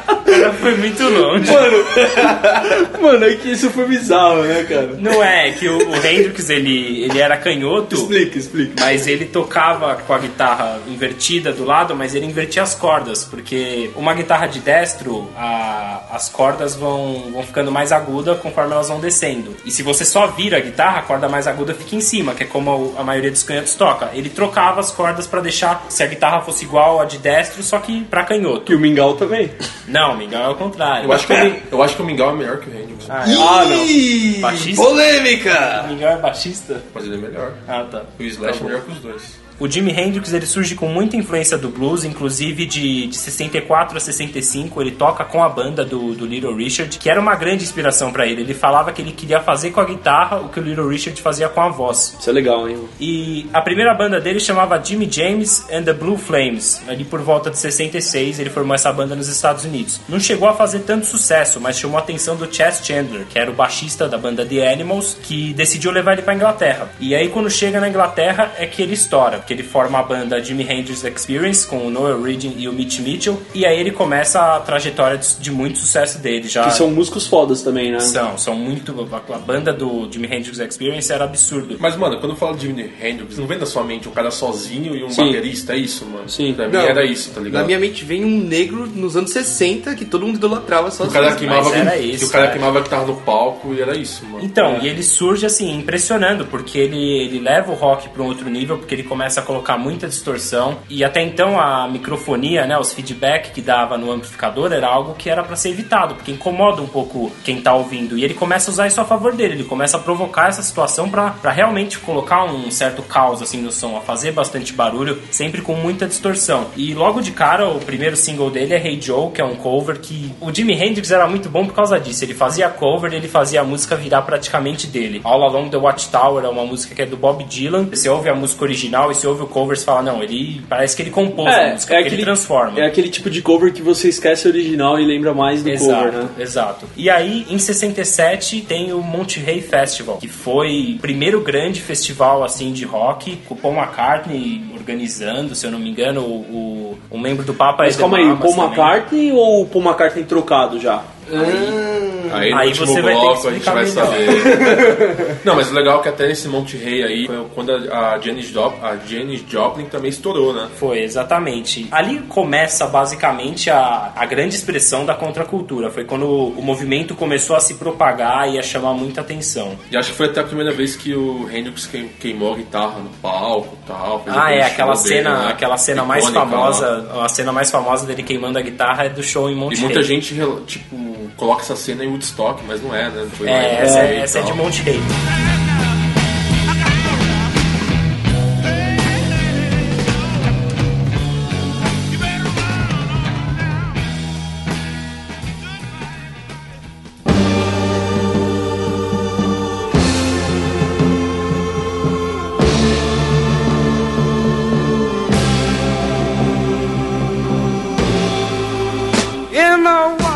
[0.31, 1.51] Cara foi muito longe.
[3.01, 4.89] Mano, é que isso foi bizarro, né, cara?
[4.99, 7.95] Não é, é que o, o Hendrix ele, ele era canhoto.
[7.95, 8.73] Explica, explica.
[8.79, 13.91] Mas ele tocava com a guitarra invertida do lado, mas ele invertia as cordas, porque
[13.95, 18.99] uma guitarra de destro, a- as cordas vão, vão ficando mais agudas conforme elas vão
[18.99, 19.55] descendo.
[19.65, 22.43] E se você só vira a guitarra, a corda mais aguda fica em cima, que
[22.43, 24.09] é como a maioria dos canhotos toca.
[24.13, 27.79] Ele trocava as cordas pra deixar se a guitarra fosse igual a de destro, só
[27.79, 28.71] que pra canhoto.
[28.71, 29.51] E o Mingau também.
[29.87, 31.05] Não, Miguel é o contrário.
[31.07, 33.09] Eu acho, que o, Min- eu acho que o Mingau é melhor que o Hendrix.
[33.09, 33.33] Ah, é.
[33.33, 33.85] Ah, não.
[33.85, 34.81] Ih, Baixista?
[34.83, 35.85] polêmica!
[35.89, 36.81] Miguel é baixista?
[36.93, 37.51] Mas ele é melhor.
[37.67, 38.03] Ah, tá.
[38.19, 39.40] O Slash Tá é melhor que os dois.
[39.61, 43.99] O Jimi Hendrix ele surge com muita influência do blues, inclusive de, de 64 a
[43.99, 48.11] 65 ele toca com a banda do, do Little Richard, que era uma grande inspiração
[48.11, 48.41] pra ele.
[48.41, 51.47] Ele falava que ele queria fazer com a guitarra o que o Little Richard fazia
[51.47, 52.17] com a voz.
[52.19, 52.89] Isso é legal, hein?
[52.99, 56.81] E a primeira banda dele chamava Jimmy James and the Blue Flames.
[56.87, 60.01] Ali por volta de 66 ele formou essa banda nos Estados Unidos.
[60.09, 63.51] Não chegou a fazer tanto sucesso, mas chamou a atenção do Chess Chandler, que era
[63.51, 66.89] o baixista da banda The Animals, que decidiu levar ele pra Inglaterra.
[66.99, 70.41] E aí quando chega na Inglaterra é que ele estoura, porque ele forma a banda
[70.41, 74.55] Jimi Hendrix Experience com o Noel Reed e o Mitch Mitchell, e aí ele começa
[74.55, 76.47] a trajetória de, de muito sucesso dele.
[76.47, 77.99] Já Que são músicos fodas também, né?
[77.99, 81.75] são, são muito a, a banda do Jimi Hendrix Experience era absurdo.
[81.79, 84.31] Mas, mano, quando eu falo de Jimi Hendrix, não vem da sua mente um cara
[84.31, 85.25] sozinho e um Sim.
[85.25, 86.29] baterista, é isso, mano?
[86.29, 86.53] Sim.
[86.53, 87.61] Pra mim Não, era isso, tá ligado?
[87.61, 91.11] Na minha mente vem um negro nos anos 60 que todo mundo idolatrava só O
[91.11, 92.57] cara queimava, Mas era que isso, o cara cara.
[92.57, 94.43] queimava a guitarra no palco e era isso, mano.
[94.45, 98.49] Então, e ele surge assim, impressionando, porque ele, ele leva o rock para um outro
[98.49, 100.77] nível, porque ele começa a colocar muita distorção.
[100.89, 105.29] E até então a microfonia, né, os feedback que dava no amplificador era algo que
[105.29, 108.17] era para ser evitado, porque incomoda um pouco quem tá ouvindo.
[108.17, 111.09] E ele começa a usar isso a favor dele, ele começa a provocar essa situação
[111.09, 115.75] para realmente colocar um certo caos assim no som, a fazer bastante barulho, sempre com
[115.75, 116.67] muita distorção.
[116.75, 119.99] E logo de cara, o primeiro single dele é Hey Joe, que é um cover
[119.99, 122.23] que o Jimi Hendrix era muito bom por causa disso.
[122.23, 125.21] Ele fazia cover, ele fazia a música virar praticamente dele.
[125.23, 127.85] All Along the Watchtower é uma música que é do Bob Dylan.
[127.85, 130.95] Você ouve a música original e você ouve o cover e fala, não, ele parece
[130.95, 132.79] que ele compôs a música, porque ele transforma.
[132.79, 135.93] é aquele tipo de cover que você esquece o original e lembra mais do Exato,
[136.05, 136.29] cover, né?
[136.39, 136.85] exato.
[136.97, 142.71] E aí, em 67, tem o Monterey Festival, que foi o primeiro grande festival assim
[142.71, 147.19] de rock, com o Paul McCartney organizando, se eu não me engano, o, o- um
[147.19, 148.67] membro do Papa Mas é calma aí, o Paul também.
[148.69, 151.03] McCartney ou o Paul McCartney trocado já?
[151.29, 154.05] Aí no Aí último você vai ter que bloco a gente vai melhor.
[154.05, 155.37] saber.
[155.43, 158.47] não, mas o legal é que até nesse Monte Rei aí foi quando a, Janis
[158.47, 160.69] Joplin, a Janis Joplin também estourou, né?
[160.77, 161.87] Foi, exatamente.
[161.91, 165.89] Ali começa basicamente a, a grande expressão da contracultura.
[165.91, 169.77] Foi quando o, movimento começou a se propagar e a chamar muita atenção.
[169.91, 172.99] E acho que foi até a primeira vez que o Hendrix queim- queimou a guitarra
[172.99, 174.23] no palco e tal.
[174.27, 175.47] Ah, é, aquela dele, cena, né?
[175.49, 176.31] aquela cena mais lá.
[176.31, 179.79] famosa, a cena mais famosa dele queimando a guitarra é do show em E Monte
[179.81, 180.03] muita Rei.
[180.07, 180.95] gente, rel- tipo,
[181.37, 183.27] coloca essa cena em Woodstock, mas não é, né?
[183.33, 184.53] Foi É, essa, é, essa é de.
[184.53, 184.99] Monte Rei.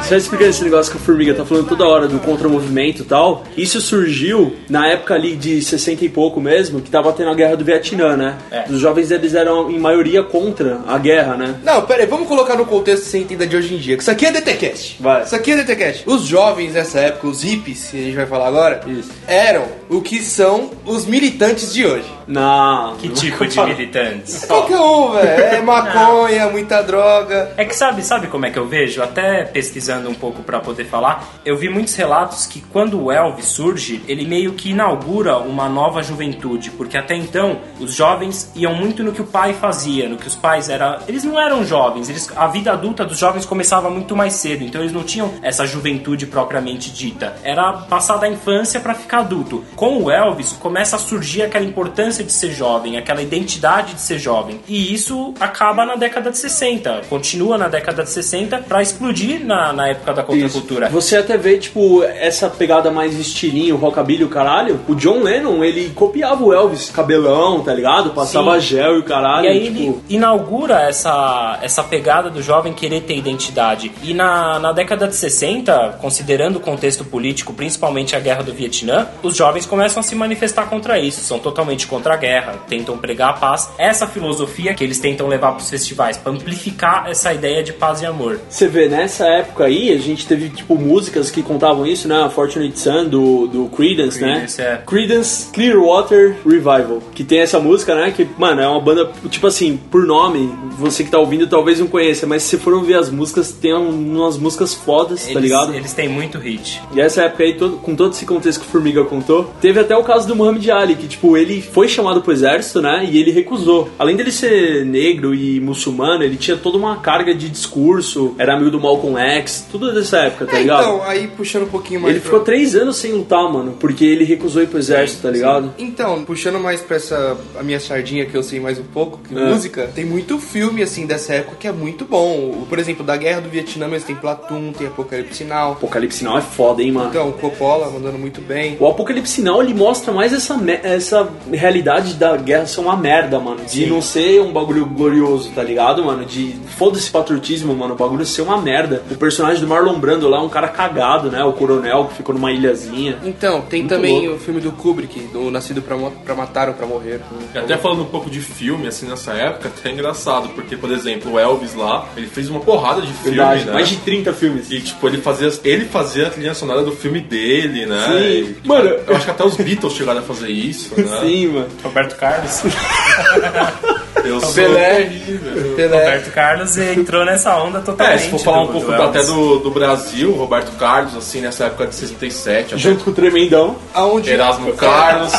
[0.06, 3.06] Você vai explicando esse negócio que a Formiga tá falando toda hora do contramovimento e
[3.06, 3.44] tal.
[3.58, 7.58] Isso surgiu na época ali de 60 e pouco mesmo, que tava tendo a guerra
[7.58, 8.38] do Vietnã, né?
[8.52, 8.66] É.
[8.70, 11.56] Os jovens eles eram em maioria contra a guerra, né?
[11.64, 13.96] Não, pera aí, vamos colocar no contexto que você entenda de hoje em dia.
[13.98, 14.98] que Isso aqui é DTCast.
[15.00, 15.24] Vai.
[15.24, 16.04] Isso aqui é DTCast.
[16.06, 19.10] Os jovens dessa época, os hippies, que a gente vai falar agora, Isso.
[19.26, 22.06] eram o que são os militantes de hoje.
[22.28, 22.96] Não.
[22.98, 24.46] Que não tipo de militantes?
[24.46, 25.28] Qualquer um, velho.
[25.28, 27.52] É maconha, muita droga.
[27.58, 29.02] É que sabe, sabe como é que eu vejo?
[29.02, 33.46] Até pesquisando um pouco pra poder falar, eu vi muitos relatos que quando o Elvis
[33.46, 39.04] surge, ele meio que inaugura uma nova juventude, porque até então os jovens iam muito
[39.04, 42.30] no que o pai fazia, no que os pais eram, eles não eram jovens, eles
[42.36, 46.26] a vida adulta dos jovens começava muito mais cedo, então eles não tinham essa juventude
[46.26, 47.36] propriamente dita.
[47.44, 49.64] Era passar da infância pra ficar adulto.
[49.76, 54.20] Com o Elvis começa a surgir aquela importância de ser jovem, aquela identidade de ser
[54.20, 54.60] jovem.
[54.68, 59.74] E isso acaba na década de 60, continua na década de 60 pra explodir na,
[59.74, 60.90] na época da contracultura.
[60.90, 64.80] Você até vê, tipo, essa pegada mais estilinho, rockabilly, o caralho.
[64.88, 68.12] O John Lennon, ele copiava o Elvis, cabelão, tá ligado?
[68.12, 68.68] Passava Sim.
[68.68, 69.46] gel e o caralho.
[69.46, 69.78] E aí tipo...
[69.78, 73.92] ele inaugura essa, essa pegada do jovem querer ter identidade.
[74.04, 79.08] E na, na década de 60, considerando o contexto político, principalmente a guerra do Vietnã,
[79.24, 81.22] os jovens começam a se manifestar contra isso.
[81.22, 83.70] São totalmente contra contra a guerra, tentam pregar a paz.
[83.80, 88.02] Essa filosofia que eles tentam levar para os festivais, para amplificar essa ideia de paz
[88.02, 88.40] e amor.
[88.48, 92.22] Você vê, nessa época aí, a gente teve, tipo, músicas que contavam isso, né?
[92.24, 94.68] A Fortunate Son, do, do Creedence, Creedence, né?
[94.74, 94.78] é.
[94.86, 97.02] Creedence Clearwater Revival.
[97.14, 98.12] Que tem essa música, né?
[98.16, 101.88] Que, mano, é uma banda, tipo assim, por nome, você que tá ouvindo talvez não
[101.88, 105.74] conheça, mas se for ouvir as músicas, tem um- umas músicas fodas, tá Eles- ligado?
[105.74, 106.82] Eles têm muito hit.
[106.94, 109.96] E essa época aí, todo- com todo esse contexto que o Formiga contou, teve até
[109.98, 113.08] o caso do Muhammad Ali, que, tipo, ele foi chamado pro exército, né?
[113.10, 113.90] E ele recusou.
[113.98, 118.72] Além dele ser negro e muçulmano, ele tinha toda uma carga de discurso, era amigo
[118.72, 120.82] do Malcolm X, tudo dessa época, tá É, ligado?
[120.84, 124.04] então, aí puxando um pouquinho mais ele pra- ficou três anos sem lutar, mano, porque
[124.06, 125.74] ele recusou ir pro exército, tá ligado?
[125.78, 129.38] Então, puxando mais pra essa a minha sardinha que eu sei mais um pouco, que
[129.38, 129.46] É.
[129.50, 132.36] música, tem muito filme assim dessa época que é muito bom.
[132.62, 135.74] O- Por exemplo, da Guerra do Vietnã, mas tem Platoon, tem Apocalipse Now.
[135.74, 137.10] Apocalipse Now é foda, hein, mano?
[137.10, 138.76] Então, Coppola mandando muito bem.
[138.80, 141.85] O Apocalipse Now, ele mostra mais essa, essa realidade
[142.16, 143.62] da guerra ser uma merda, mano.
[143.70, 146.26] De não ser um bagulho glorioso, tá ligado, mano?
[146.26, 147.94] De foda-se patriotismo, mano.
[147.94, 149.04] O bagulho ser uma merda.
[149.10, 151.44] O personagem do Marlon Brando lá é um cara cagado, né?
[151.44, 153.18] O coronel que ficou numa ilhazinha.
[153.24, 154.36] Então, tem Muito também louco.
[154.36, 157.20] o filme do Kubrick, do Nascido pra, pra Matar ou pra Morrer.
[157.54, 160.92] E até falando um pouco de filme, assim, nessa época, até é engraçado, porque, por
[160.92, 163.74] exemplo, o Elvis lá, ele fez uma porrada de filme, Verdade, né?
[163.74, 164.72] mais de 30 filmes.
[164.72, 168.06] E, tipo, ele fazia, ele fazia a trilha sonora do filme dele, né?
[168.08, 168.24] Sim.
[168.26, 171.20] E, tipo, Mano, eu acho que até os Beatles chegaram a fazer isso, né?
[171.22, 171.68] Sim, mano.
[171.84, 172.62] Roberto Carlos.
[174.26, 174.96] Eu sou Pelé.
[174.96, 175.76] terrível.
[175.76, 175.98] Pelé.
[176.00, 178.22] Roberto Carlos entrou nessa onda É, totalmente.
[178.24, 181.66] se for falar um do- pouco do até do, do Brasil, Roberto Carlos, assim, nessa
[181.66, 183.76] época de 67, até Junto com o Tremendão.
[183.94, 185.32] Aonde Erasmo Carlos.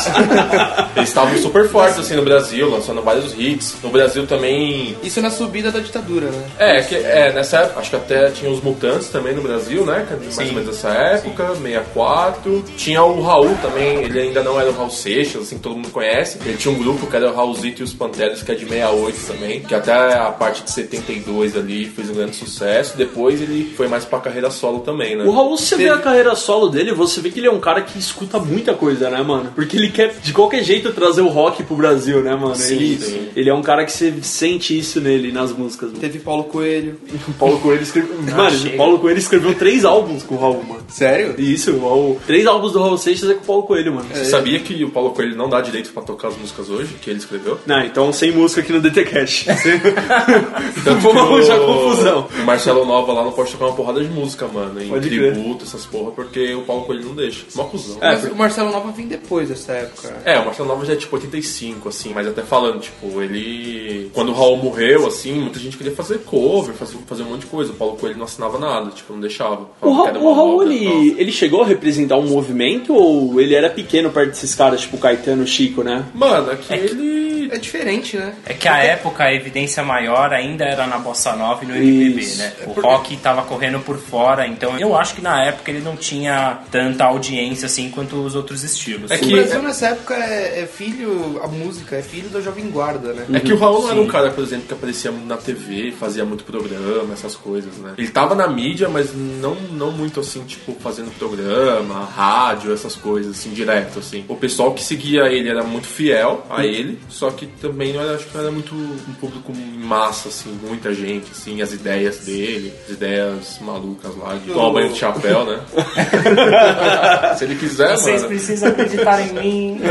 [0.96, 3.76] Eles estavam super fortes assim no Brasil, lançando vários hits.
[3.82, 4.96] No Brasil também.
[5.02, 6.44] Isso na subida da ditadura, né?
[6.58, 10.06] É, que, é, nessa época, acho que até tinha os Mutantes também no Brasil, né?
[10.10, 12.64] é Mais ou menos dessa época, 64.
[12.76, 15.90] Tinha o Raul também, ele ainda não era o Raul Seixas, assim, que todo mundo
[15.90, 16.38] conhece.
[16.44, 19.18] Ele tinha um grupo que era o Raulzito e os Panteras, que é de 68
[19.26, 22.96] também, que até a parte de 72 ali fez um grande sucesso.
[22.96, 25.24] Depois ele foi mais pra carreira solo também, né?
[25.24, 27.60] O Raul, se você vê a carreira solo dele, você vê que ele é um
[27.60, 29.52] cara que escuta muita coisa, né, mano?
[29.54, 32.54] Porque ele quer, de qualquer jeito, trazer o rock pro Brasil, né, mano?
[32.54, 33.28] Sim, ele, sim.
[33.36, 35.88] ele é um cara que você sente isso nele, nas músicas.
[35.90, 36.00] Mano.
[36.00, 36.98] Teve Paulo Coelho.
[37.28, 38.16] O Paulo Coelho escreveu.
[38.22, 38.74] mano, chega.
[38.74, 40.84] o Paulo Coelho escreveu três álbuns com o Raul, mano.
[40.88, 41.34] Sério?
[41.38, 44.06] Isso, o Raul- três álbuns do Raul Seixas é com o Paulo Coelho, mano.
[44.12, 47.10] Você sabia que o Paulo Coelho não dá direito pra tocar as músicas hoje, que
[47.10, 47.58] ele escreveu?
[47.66, 49.46] Não, então sem música aqui no DT Cash.
[50.84, 51.18] Tanto Vamos que
[51.50, 52.28] arranjar o- confusão.
[52.40, 54.80] O Marcelo Nova lá não pode tocar uma porrada de música, mano.
[54.82, 55.32] Em Pode crer.
[55.32, 57.44] tributo, essas porra, porque o Paulo Coelho não deixa.
[57.54, 57.98] Mó cuzão.
[58.00, 60.16] Mas o Marcelo Nova vem depois dessa época.
[60.24, 64.10] É, o Marcelo Nova já é tipo 85, assim, mas até falando, tipo, ele.
[64.12, 67.46] Quando o Raul morreu, assim, muita gente queria fazer cover, fazer, fazer um monte de
[67.46, 67.72] coisa.
[67.72, 69.66] O Paulo Coelho não assinava nada, tipo, não deixava.
[69.80, 73.68] O, Ra o uma Raul, ele, ele chegou a representar um movimento ou ele era
[73.70, 76.04] pequeno perto desses caras, tipo Caetano, Chico, né?
[76.14, 77.25] Mano, é que ele.
[77.50, 78.34] É diferente, né?
[78.44, 82.20] É que a época a evidência maior ainda era na bossa nova e no MPB,
[82.20, 82.38] Isso.
[82.38, 82.52] né?
[82.66, 86.60] O rock tava correndo por fora, então eu acho que na época ele não tinha
[86.70, 89.10] tanta audiência assim quanto os outros estilos.
[89.10, 92.70] É O que- Brasil nessa época é, é filho, a música é filho da Jovem
[92.70, 93.26] Guarda, né?
[93.34, 95.92] É que o Raul não era um cara, por exemplo, que aparecia muito na TV,
[95.92, 97.94] fazia muito programa, essas coisas, né?
[97.98, 103.36] Ele tava na mídia, mas não, não muito assim, tipo, fazendo programa, rádio, essas coisas,
[103.38, 104.24] assim, direto, assim.
[104.28, 108.14] O pessoal que seguia ele era muito fiel a ele, só que também não era,
[108.14, 112.18] acho que não era muito um público em massa, assim, muita gente, assim, as ideias
[112.20, 115.60] dele, as ideias malucas lá, de tomar banho de chapéu, né?
[117.38, 118.28] Se ele quiser, Vocês mano.
[118.28, 119.80] precisam acreditar em mim.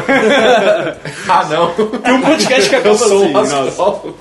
[1.27, 1.73] Ah, não.
[1.99, 4.13] Tem um podcast que acaba Eu sou assim.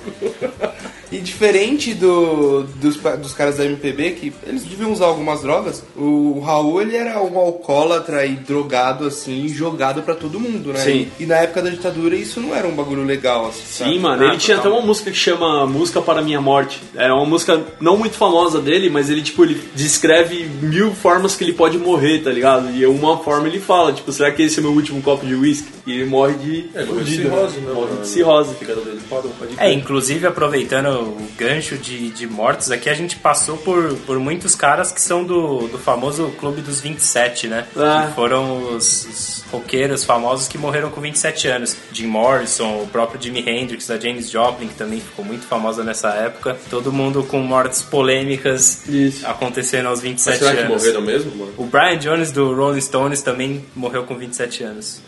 [1.11, 6.39] E diferente do, dos, dos caras da MPB, que eles deviam usar algumas drogas, o
[6.39, 10.79] Raul ele era um alcoólatra e drogado, assim, jogado pra todo mundo, né?
[10.79, 11.07] Sim.
[11.19, 13.99] E na época da ditadura isso não era um bagulho legal, assim, Sim, sabe?
[13.99, 16.81] mano, Ah, ele tinha até uma música que chama Música para Minha Morte.
[16.95, 21.43] É uma música não muito famosa dele, mas ele, tipo, ele descreve mil formas que
[21.43, 22.71] ele pode morrer, tá ligado?
[22.75, 25.67] E uma forma ele fala, tipo, será que esse é meu último copo de uísque?
[25.85, 28.01] E ele morre de É, morre de cirrose, né, Morre mano?
[28.01, 28.99] de cirrose, fígado dele
[29.57, 34.55] É, inclusive aproveitando o gancho de, de mortos, aqui a gente passou por, por muitos
[34.55, 37.65] caras que são do, do famoso Clube dos 27, né?
[37.75, 38.07] Ah.
[38.07, 41.77] Que foram os, os roqueiros famosos que morreram com 27 anos.
[41.91, 46.09] Jim Morrison, o próprio Jimi Hendrix, a Janis Joplin, que também ficou muito famosa nessa
[46.09, 46.57] época.
[46.69, 49.25] Todo mundo com mortes polêmicas Isso.
[49.27, 50.81] acontecendo aos Mas 27 será que anos.
[50.81, 51.53] morreram mesmo, mano?
[51.57, 55.01] O Brian Jones do Rolling Stones também morreu com 27 anos.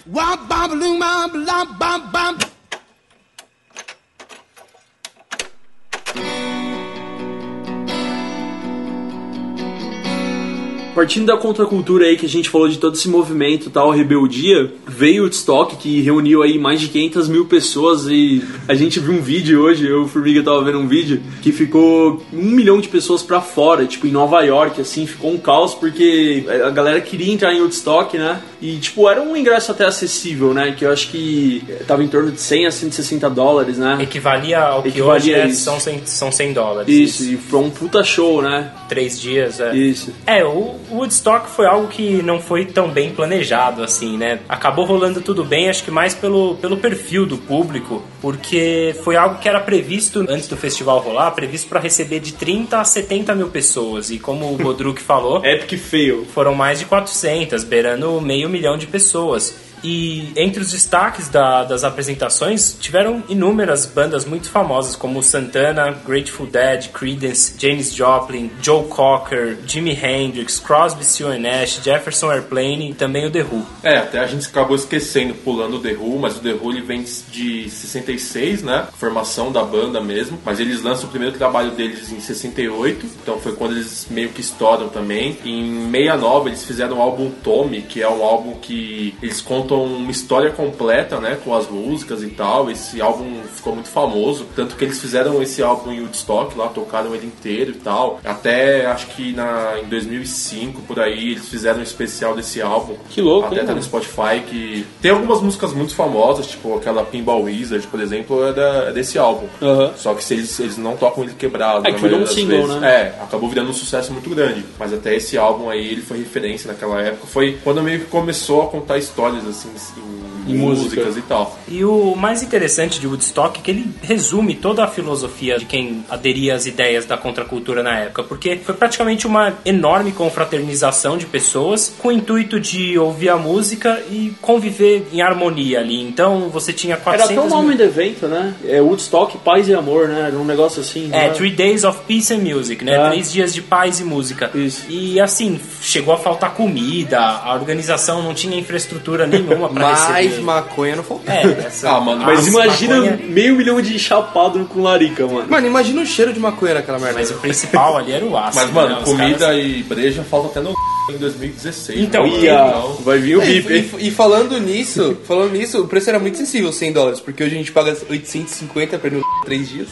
[10.98, 15.22] Partindo da contracultura aí que a gente falou de todo esse movimento tal, rebeldia, veio
[15.22, 19.22] o Woodstock que reuniu aí mais de 500 mil pessoas e a gente viu um
[19.22, 23.22] vídeo hoje, eu o Formiga tava vendo um vídeo que ficou um milhão de pessoas
[23.22, 27.54] pra fora, tipo em Nova York, assim, ficou um caos porque a galera queria entrar
[27.54, 28.42] em Woodstock, né?
[28.60, 30.74] E tipo, era um ingresso até acessível, né?
[30.76, 34.00] Que eu acho que tava em torno de 100 a 160 dólares, né?
[34.02, 35.64] Equivalia ao que Equivalia hoje é- isso.
[35.64, 36.90] são, 100, são 100 dólares.
[36.90, 38.72] Isso, e foi um puta show, né?
[38.90, 39.76] Três dias, é.
[39.76, 40.12] Isso.
[40.26, 44.40] É, o o Woodstock foi algo que não foi tão bem planejado assim, né?
[44.48, 49.40] Acabou rolando tudo bem, acho que mais pelo, pelo perfil do público, porque foi algo
[49.40, 53.50] que era previsto antes do festival rolar, previsto para receber de 30 a 70 mil
[53.50, 54.10] pessoas.
[54.10, 56.26] E como o Bodruk falou, Epic fail.
[56.26, 59.67] foram mais de 400, beirando meio milhão de pessoas.
[59.84, 66.48] E entre os destaques da- das apresentações tiveram inúmeras bandas muito famosas como Santana, Grateful
[66.48, 73.26] Dead, Creedence, Janis Joplin, Joe Cocker, Jimi Hendrix, Crosby, Stills Nash, Jefferson Airplane e também
[73.26, 73.66] o The Who.
[73.84, 76.82] É, até a gente acabou esquecendo, pulando o The Who, mas o The Who ele
[76.82, 78.88] vem de 66, né?
[78.98, 80.40] Formação da banda mesmo.
[80.46, 84.42] Mas eles lançam o primeiro trabalho deles em 68, então foi quando eles meio que
[84.42, 85.38] estouram também.
[85.46, 90.12] Em 69 eles fizeram o álbum Tommy, que é um álbum que eles contam uma
[90.12, 91.38] história completa, né?
[91.44, 92.70] Com as músicas e tal.
[92.70, 97.14] Esse álbum ficou muito famoso, tanto que eles fizeram esse álbum em Woodstock, lá tocaram
[97.16, 98.20] ele inteiro e tal.
[98.24, 102.96] Até acho que na, em 2005, por aí, eles fizeram um especial desse álbum.
[103.10, 107.04] Que louco, Até hein, tá no Spotify que tem algumas músicas muito famosas, tipo aquela
[107.04, 109.48] Pinball Wizard, por exemplo, é, da- é desse álbum.
[109.96, 111.88] Só que se eles, eles não tocam ele quebrado.
[111.88, 112.82] É na que virou um single, vezes.
[112.82, 112.92] né?
[113.18, 114.64] É, acabou virando um sucesso muito grande.
[114.80, 117.28] Mas até esse álbum aí, ele foi referência naquela época.
[117.28, 120.96] Foi quando meio que começou a contar histórias, assim, em, Em música.
[121.02, 121.58] músicas e tal.
[121.68, 126.04] E o mais interessante de Woodstock é que ele resume toda a filosofia de quem
[126.10, 131.94] aderia às ideias da contracultura na época, porque foi praticamente uma enorme confraternização de pessoas
[132.00, 136.02] com o intuito de ouvir a música e conviver em harmonia ali.
[136.02, 138.54] Então você tinha Era 400 até o nome mil- do evento, né?
[138.66, 140.26] É Woodstock, Paz e Amor, né?
[140.28, 141.08] Era um negócio assim.
[141.12, 141.30] É, né?
[141.30, 142.94] Three Days of Peace and Music, né?
[142.96, 143.10] É.
[143.10, 144.50] Três dias de paz e música.
[144.56, 144.86] Isso.
[144.90, 149.96] E assim, chegou a faltar comida, a organização não tinha infraestrutura nenhuma pra
[150.42, 150.68] Mas receber.
[150.68, 151.34] maconha não faltou.
[151.34, 151.90] É, essa...
[151.90, 155.48] Ah, mano, Mas imagina maconha- meio milhão de chapado com larica, mano.
[155.50, 157.20] Mano, imagina o cheiro de maconha naquela merda.
[157.20, 158.66] Mas o principal ali era o ácido.
[158.66, 159.02] Mas, mano, né?
[159.04, 160.74] Comida caras- e breja falta até no
[161.10, 162.02] em 2016.
[162.02, 162.44] Então, né, mano?
[162.44, 163.90] Ia, Então, vai vir o É, bip, hein?
[164.00, 167.56] e, e, falando nisso, falando nisso, o preço era muito sensível, 100 dólares, porque hoje
[167.56, 169.88] a gente paga 850 pra ir no 3 dias.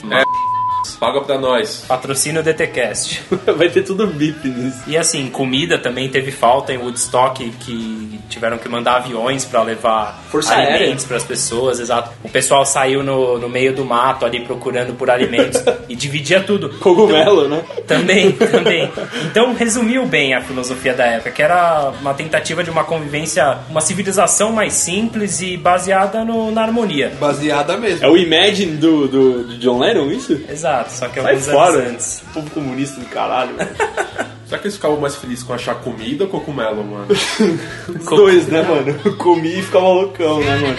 [0.99, 1.86] Paga pra nós.
[1.88, 3.21] Patrocínio DTCast.
[3.57, 4.83] Vai ter tudo bip nisso.
[4.88, 10.19] E assim, comida também teve falta em Woodstock, que tiveram que mandar aviões pra levar
[10.29, 12.11] Força alimentos para as pessoas, exato.
[12.23, 16.69] O pessoal saiu no, no meio do mato ali procurando por alimentos e dividia tudo.
[16.79, 17.63] Cogumelo, né?
[17.88, 18.91] Também, também.
[19.25, 23.81] Então resumiu bem a filosofia da época, que era uma tentativa de uma convivência, uma
[23.81, 27.11] civilização mais simples e baseada no- na harmonia.
[27.19, 28.03] Baseada mesmo.
[28.05, 30.41] É o Imagine do, do, do John Lennon, isso?
[30.49, 31.73] Exato, só que Sai alguns fora.
[31.78, 32.23] anos antes.
[32.34, 33.69] Povo comunista do caralho, mano.
[34.45, 37.07] Será que eles ficavam mais felizes com achar comida ou cogumelo, mano?
[37.09, 38.99] Os dois, né, mano?
[39.03, 40.76] Eu comi e ficava loucão, né, mano?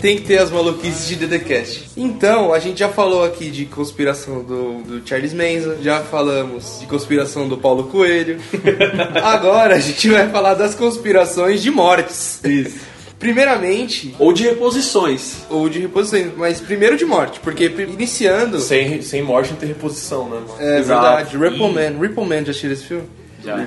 [0.00, 1.90] Tem que ter as maluquices de DTCast.
[1.96, 6.86] Então, a gente já falou aqui de conspiração do, do Charles Manson, já falamos de
[6.86, 8.38] conspiração do Paulo Coelho.
[9.22, 12.40] Agora a gente vai falar das conspirações de mortes.
[12.44, 12.94] Isso.
[13.18, 15.36] Primeiramente, Ou de reposições.
[15.48, 18.60] ou de reposição, mas primeiro de morte, porque iniciando.
[18.60, 20.54] sem, sem morte não tem reposição, né, mano?
[20.60, 21.02] É Exato.
[21.32, 21.98] verdade, Ripple Man.
[22.00, 23.04] Ripple Man, já assistiu esse filme?
[23.44, 23.66] Já.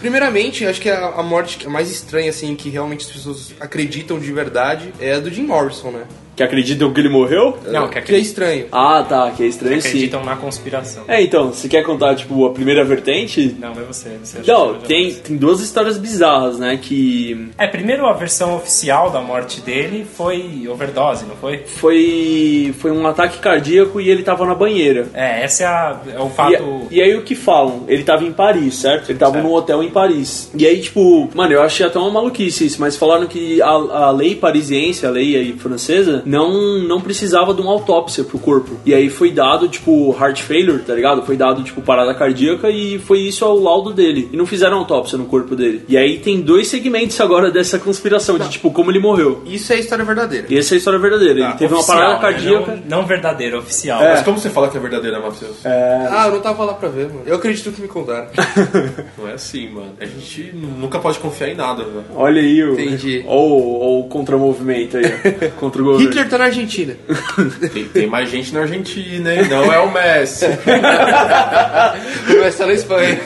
[0.00, 4.32] Primeiramente, acho que a, morte é mais estranha, assim, que realmente as pessoas acreditam de
[4.32, 6.04] verdade, é a do Jim Morrison, né?
[6.36, 7.58] Que acreditam que ele morreu?
[7.66, 8.66] Não, que Que é estranho.
[8.70, 9.88] Ah, tá, que é estranho sim.
[9.88, 11.04] acreditam na conspiração.
[11.08, 13.56] É, então, você quer contar, tipo, a primeira vertente?
[13.58, 14.10] Não, é você.
[14.22, 16.78] você acha Não, que tem, tem duas histórias bizarras, né?
[16.80, 21.58] Que É, primeiro a versão oficial da morte dele foi overdose, não foi?
[21.66, 25.06] foi, foi um ataque cardíaco e ele tava na banheira.
[25.14, 26.86] É, esse é, a- é o E, fato.
[26.90, 27.84] e aí o que falam?
[27.88, 29.10] Ele tava em Paris, certo?
[29.10, 29.44] Ele tava Certo.
[29.46, 30.50] num hotel em Paris.
[30.54, 34.10] E aí, tipo, mano, eu achei até uma maluquice isso, mas falaram que a, a
[34.10, 38.76] lei parisiense, a lei aí francesa, não, não precisava de uma autópsia pro corpo.
[38.84, 41.22] E aí foi dado, tipo, heart failure, tá ligado?
[41.22, 44.28] Foi dado, tipo, parada cardíaca e foi isso ao laudo dele.
[44.32, 45.84] E não fizeram autópsia no corpo dele.
[45.88, 49.42] E aí tem dois segmentos agora dessa conspiração, de tipo, como ele morreu.
[49.46, 50.46] Isso é a história verdadeira.
[50.50, 51.40] E essa é a história verdadeira.
[51.40, 52.20] ele teve uma Oficial, parada né?
[52.20, 52.82] cardíaca.
[52.88, 54.00] Não, não verdadeiro, oficial.
[54.02, 55.64] Mas como você fala que é verdadeira, Matheus?
[55.64, 57.22] Ah, eu não tava lá pra ver, mano.
[57.24, 58.26] Eu acredito no que me contaram.
[59.18, 59.92] Não é assim, mano.
[60.00, 62.04] A gente nunca pode confiar em nada, velho.
[62.14, 62.72] Olha aí o.
[62.72, 63.24] Entendi.
[63.26, 63.50] Ou,
[63.80, 65.60] ou o contra-movimento aí, ó.
[65.60, 66.10] contra o governo.
[66.16, 66.96] Hitler tá na Argentina.
[67.72, 69.48] Tem, tem mais gente na Argentina, hein?
[69.48, 70.46] Não é o Messi.
[70.66, 73.18] Vai estar na Espanha.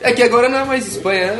[0.00, 1.32] É que agora não é mais Espanha.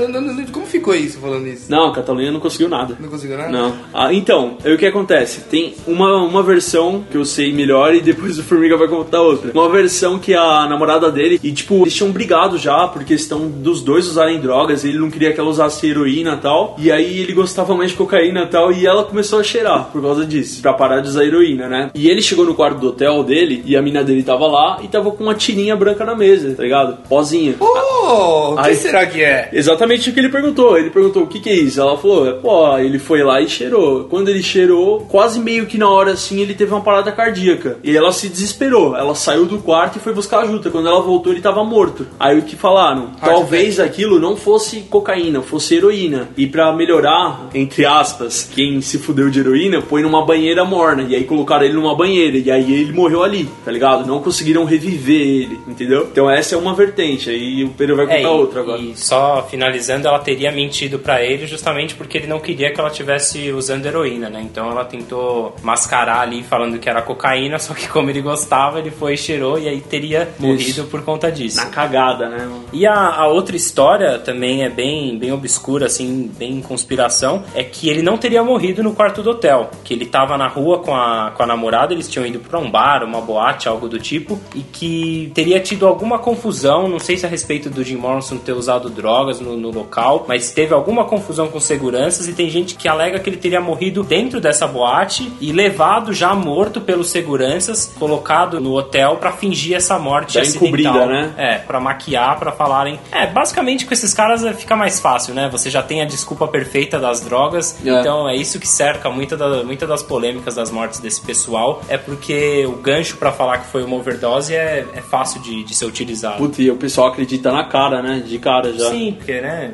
[0.53, 1.71] Como ficou isso falando isso?
[1.71, 2.97] Não, a Catalunha não conseguiu nada.
[3.01, 3.51] Não conseguiu nada?
[3.51, 3.77] Não.
[3.95, 5.43] Ah, então, aí o que acontece?
[5.43, 9.53] Tem uma, uma versão que eu sei melhor e depois o Formiga vai contar outra.
[9.53, 13.83] Uma versão que a namorada dele, e tipo, eles tinham brigado já por questão dos
[13.83, 16.77] dois usarem drogas, ele não queria que ela usasse heroína e tal.
[16.79, 20.03] E aí ele gostava mais de cocaína e tal, e ela começou a cheirar por
[20.03, 21.91] causa disso, pra parar de usar heroína, né?
[21.95, 24.89] E ele chegou no quarto do hotel dele, e a mina dele tava lá, e
[24.89, 26.99] tava com uma tirinha branca na mesa, tá ligado?
[27.09, 27.55] Pozinha.
[27.61, 29.49] Oh, o que será que é?
[29.53, 30.77] Exatamente o que ele perguntou.
[30.77, 31.81] Ele perguntou o que, que é isso.
[31.81, 34.05] Ela falou, pô, ele foi lá e cheirou.
[34.05, 37.79] Quando ele cheirou, quase meio que na hora assim, ele teve uma parada cardíaca.
[37.83, 38.97] E ela se desesperou.
[38.97, 40.71] Ela saiu do quarto e foi buscar ajuda.
[40.71, 42.07] Quando ela voltou, ele tava morto.
[42.19, 43.11] Aí o que falaram?
[43.21, 46.29] Talvez aquilo não fosse cocaína, fosse heroína.
[46.37, 51.03] E pra melhorar, entre aspas, quem se fudeu de heroína, põe numa banheira morna.
[51.09, 52.37] E aí colocaram ele numa banheira.
[52.39, 54.07] E aí ele morreu ali, tá ligado?
[54.07, 56.09] Não conseguiram reviver ele, entendeu?
[56.11, 57.29] Então essa é uma vertente.
[57.31, 58.81] Aí o Pedro vai contar É, e, outra agora.
[58.81, 62.91] e só finalizando, ela teria mentido pra ele justamente porque ele não queria que ela
[62.91, 64.41] tivesse usando heroína, né?
[64.43, 68.91] Então ela tentou mascarar ali falando que era cocaína, só que como ele gostava, ele
[68.91, 71.57] foi e cheirou e aí teria morrido por conta disso.
[71.57, 72.39] Na cagada, né?
[72.39, 72.65] mano?
[72.73, 77.89] E a, a outra história também é bem, bem obscura, assim, bem conspiração, é que
[77.89, 79.71] ele não teria morrido no quarto do hotel.
[79.85, 82.71] Que ele tava na rua com a, com a namorada, eles tinham ido pra um
[82.71, 87.25] bar, uma boate, algo do tipo, e que teria tido alguma confusão, não sei se
[87.25, 91.49] a respeito do Jim Morrison ter usado drogas no, no local, mas teve alguma confusão
[91.49, 95.53] com seguranças e tem gente que alega que ele teria morrido dentro dessa boate e
[95.53, 100.69] levado já morto pelos seguranças, colocado no hotel pra fingir essa morte Da acidental.
[100.69, 101.35] encobrida, né?
[101.39, 103.01] É, pra maquiar, pra falarem.
[103.11, 105.49] É, basicamente com esses caras é, fica mais fácil, né?
[105.51, 107.79] Você já tem a desculpa perfeita das drogas.
[107.85, 108.01] É.
[108.01, 111.81] Então é isso que cerca muita da, muita das polêmicas das mortes desse pessoal.
[111.89, 115.73] É porque o gancho pra falar que foi uma overdose é, é fácil de, de
[115.73, 116.39] ser utilizado.
[116.39, 118.21] Puta, e o pessoal acredita na cara, né?
[118.27, 118.91] De cara já.
[118.91, 119.73] Sim, porque, né?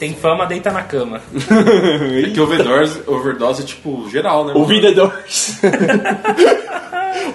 [0.00, 1.20] Tem fama, deita na cama.
[2.26, 4.52] É que overdose, overdose é tipo geral, né?
[4.52, 4.66] O mano?
[4.66, 5.60] Vida Doors.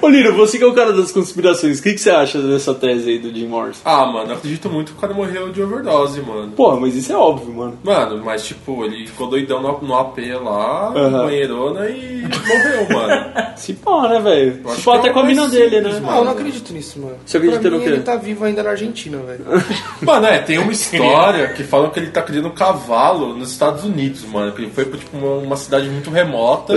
[0.01, 2.73] Ô Lino, você que é o cara das conspirações, o que, que você acha dessa
[2.73, 3.82] tese aí do Jim Morrison?
[3.86, 6.51] Ah, mano, eu acredito muito que o cara morreu de overdose, mano.
[6.51, 7.77] Porra, mas isso é óbvio, mano.
[7.84, 11.25] Mano, mas tipo, ele ficou doidão no, no AP lá, Aham.
[11.25, 13.32] banheirona e morreu, mano.
[13.55, 14.53] Se pá, né, velho?
[14.69, 16.01] Se pá que até é com a mina dele, né?
[16.07, 17.17] Ah, eu não acredito nisso, mano.
[17.25, 17.89] Você acredita pra no quê?
[17.89, 19.45] ele tá vivo ainda na Argentina, velho.
[20.01, 23.84] Mano, é, tem uma história que falam que ele tá criando um cavalo nos Estados
[23.84, 24.51] Unidos, mano.
[24.51, 26.73] Que ele foi pra tipo, uma, uma cidade muito remota,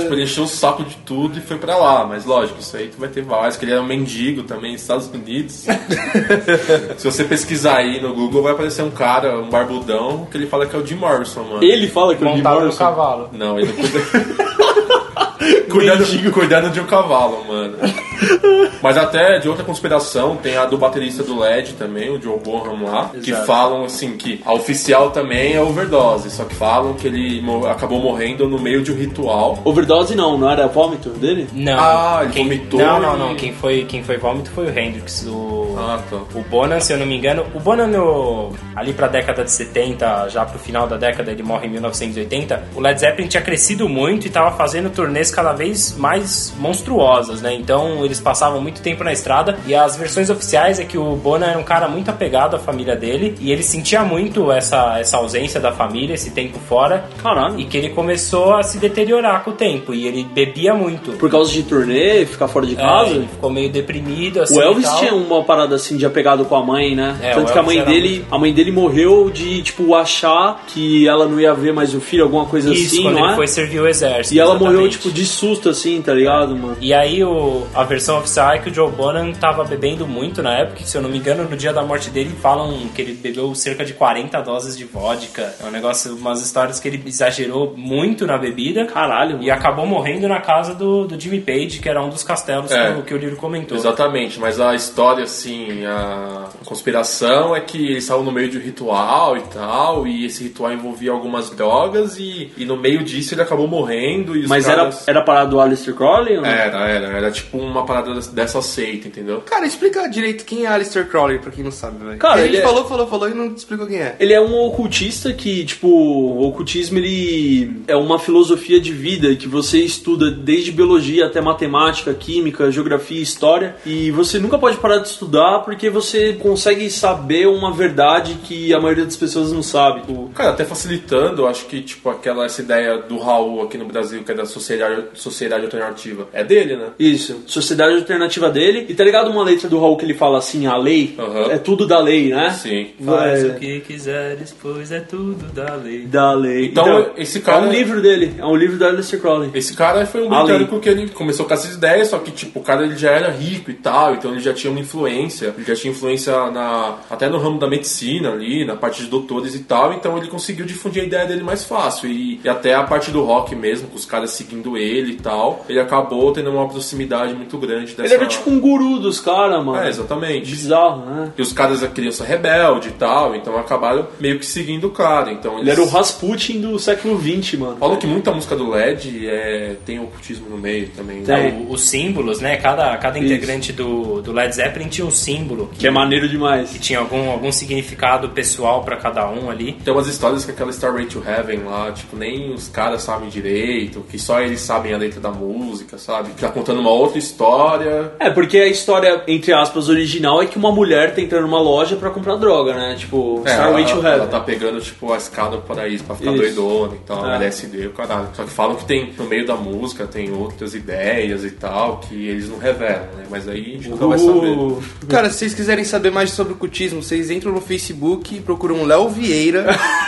[0.00, 2.06] tipo, ele encheu o saco de tudo e foi pra lá.
[2.06, 4.82] Mas lógico, isso aí tu vai ter vários, que ele era um mendigo também nos
[4.82, 5.66] Estados Unidos.
[6.96, 10.66] Se você pesquisar aí no Google, vai aparecer um cara, um barbudão, que ele fala
[10.66, 11.64] que é o Jim Morrison, mano.
[11.64, 12.78] Ele fala que é o Jim no Morrison.
[12.78, 13.30] cavalo.
[13.32, 13.98] Não, ele cuida.
[15.72, 17.76] cuidando, cuidando de um cavalo, mano.
[18.82, 22.84] Mas até de outra conspiração, tem a do baterista do LED também, o Joe Bonham
[22.84, 23.46] lá, que Exato.
[23.46, 28.48] falam assim que a oficial também é overdose, só que falam que ele acabou morrendo
[28.48, 29.58] no meio de um ritual.
[29.64, 31.48] Overdose não, não era vômito dele?
[31.52, 31.78] Não.
[31.78, 33.34] Ah, ele quem, vomitou Não, não, e- não.
[33.34, 35.26] Quem foi, quem foi vômito foi o Hendrix.
[35.26, 36.16] O, Ah, tá.
[36.34, 37.44] o Bonan, se eu não me engano.
[37.54, 41.66] O Bonan, no, ali pra década de 70, já pro final da década, ele morre
[41.66, 42.64] em 1980.
[42.74, 47.54] O Led Zeppelin tinha crescido muito e tava fazendo turnês cada vez mais monstruosas, né?
[47.54, 49.58] Então eles passavam muito tempo na estrada.
[49.66, 52.96] E as versões oficiais é que o Bonan era um cara muito apegado à família
[52.96, 53.34] dele.
[53.40, 57.04] E ele sentia muito essa, essa ausência da família, esse tempo fora.
[57.22, 57.58] Caralho.
[57.60, 59.92] E que ele começou a se deteriorar com o tempo.
[59.92, 61.12] E ele bebia muito.
[61.12, 63.10] Por causa de turnê, ficar fora de É, casa?
[63.10, 64.58] ele ficou meio deprimido, assim.
[64.58, 64.98] O Elvis e tal.
[65.00, 67.18] tinha uma parada assim de apegado com a mãe, né?
[67.22, 71.26] É, Tanto que a mãe dele, a mãe dele morreu de tipo achar que ela
[71.26, 73.36] não ia ver mais o filho, alguma coisa Isso, assim, quando não ele é?
[73.36, 74.34] foi servir o exército.
[74.34, 74.74] E ela exatamente.
[74.76, 76.76] morreu tipo de susto assim, tá ligado, mano?
[76.80, 80.58] E aí o, a versão oficial é que o Joe Bonham tava bebendo muito na
[80.58, 83.54] época, se eu não me engano, no dia da morte dele falam que ele bebeu
[83.54, 85.54] cerca de 40 doses de vodka.
[85.62, 88.84] É um negócio, umas histórias que ele exagerou muito na bebida.
[88.86, 92.70] Caralho, E acabou morrendo na casa do, do Jimmy Page, que era um dos castelos
[92.70, 92.92] É.
[92.92, 93.76] que, o, que o livro comentou.
[93.76, 98.60] Exatamente, mas a história, assim, a conspiração é que eles estavam no meio de um
[98.60, 103.42] ritual e tal, e esse ritual envolvia algumas drogas, e, e no meio disso ele
[103.42, 104.36] acabou morrendo.
[104.36, 105.06] E os Mas caras...
[105.06, 106.36] era, era parada do Aleister Crowley?
[106.36, 106.48] Ou não?
[106.48, 109.40] Era, era, era tipo uma parada dessa seita, entendeu?
[109.42, 112.18] Cara, explica direito quem é Aleister Crowley, pra quem não sabe, velho.
[112.18, 114.16] Cara, gente ele é- falou, falou, falou e não explicou quem é.
[114.18, 119.46] Ele é um ocultista que, tipo, o ocultismo ele é uma filosofia de vida que
[119.48, 125.08] você estuda desde biologia até matemática, química, geografia, história, e você nunca pode parar de
[125.08, 130.00] estudar porque você consegue saber uma verdade que a maioria das pessoas não sabe.
[130.00, 133.84] Tipo, Cara, até facilitando, eu acho que, tipo, aquela essa ideia do Raul aqui no
[133.86, 136.86] Brasil, que é da sociedade, sociedade alternativa, é dele, né?
[136.98, 138.86] Isso, sociedade alternativa dele.
[138.88, 141.50] E tá ligado uma letra do Raul que ele fala assim, a lei Aham.
[141.52, 142.50] é tudo da lei, né?
[142.50, 142.88] Sim.
[143.04, 146.06] Faz É, o que quiseres, pois é tudo da lei.
[146.06, 146.66] da lei.
[146.66, 149.50] Então, esse cara- É um livro dele, é um livro da Aleister Crowley.
[149.54, 152.62] Esse cara foi um britânico que ele começou com essas ideias, só que, tipo, o
[152.62, 155.74] cara ele já era rico e tal, então ele já tinha uma influência, ele já
[155.74, 159.92] tinha influência na, até no ramo da medicina ali, na parte de doutores e tal,
[159.92, 162.08] então ele conseguiu difundir a ideia dele mais fácil.
[162.08, 165.64] E, e até a parte do rock mesmo, com os caras seguindo ele e tal,
[165.68, 168.02] ele acabou tendo uma proximidade muito grande dessa...
[168.04, 169.82] Ele era tipo um guru dos caras, mano.
[169.82, 170.50] É, exatamente.
[170.50, 171.32] Bizarro, né?
[171.36, 175.30] E os caras a criança rebelde e tal, então acabaram meio que seguindo o cara.
[175.32, 177.76] Então Ele eles era o Rasputin do século XX, mano.
[177.78, 181.22] falam que muita música do LED é, tem ocultismo no meio também.
[181.22, 181.52] Tem.
[181.52, 181.64] né?
[181.68, 182.56] O- os símbolos, né?
[182.56, 186.70] Cada, cada integrante do, do Led Zeppelin tinha um símbolo Que é maneiro demais.
[186.70, 189.72] que tinha algum, algum significado pessoal pra cada um ali.
[189.84, 194.04] Tem umas histórias que aquela Starway to Heaven lá, tipo, nem os caras sabem direito,
[194.10, 196.30] que só eles sabem a letra da música, sabe?
[196.30, 198.12] Que tá contando uma outra história.
[198.18, 201.96] É, porque a história, entre aspas, original é que uma mulher tá entrando numa loja
[201.96, 202.94] pra comprar droga, né?
[202.98, 204.12] Tipo, É, Starway to ela, Heaven.
[204.20, 206.42] ela tá pegando, tipo, a escada do paraíso pra ficar Isso.
[206.42, 207.36] doidona e tal, É.
[207.36, 208.28] LSD, o caralho.
[208.34, 212.28] Só que falam que tem, no meio da música, tem outras ideias e tal, que
[212.28, 213.24] eles não revelam, né?
[213.30, 214.46] Mas aí a gente nunca vai saber.
[214.46, 218.40] Uh, Cara, se vocês quiserem saber mais sobre o cultismo, vocês entram no Facebook e
[218.40, 219.66] procuram Léo Vieira.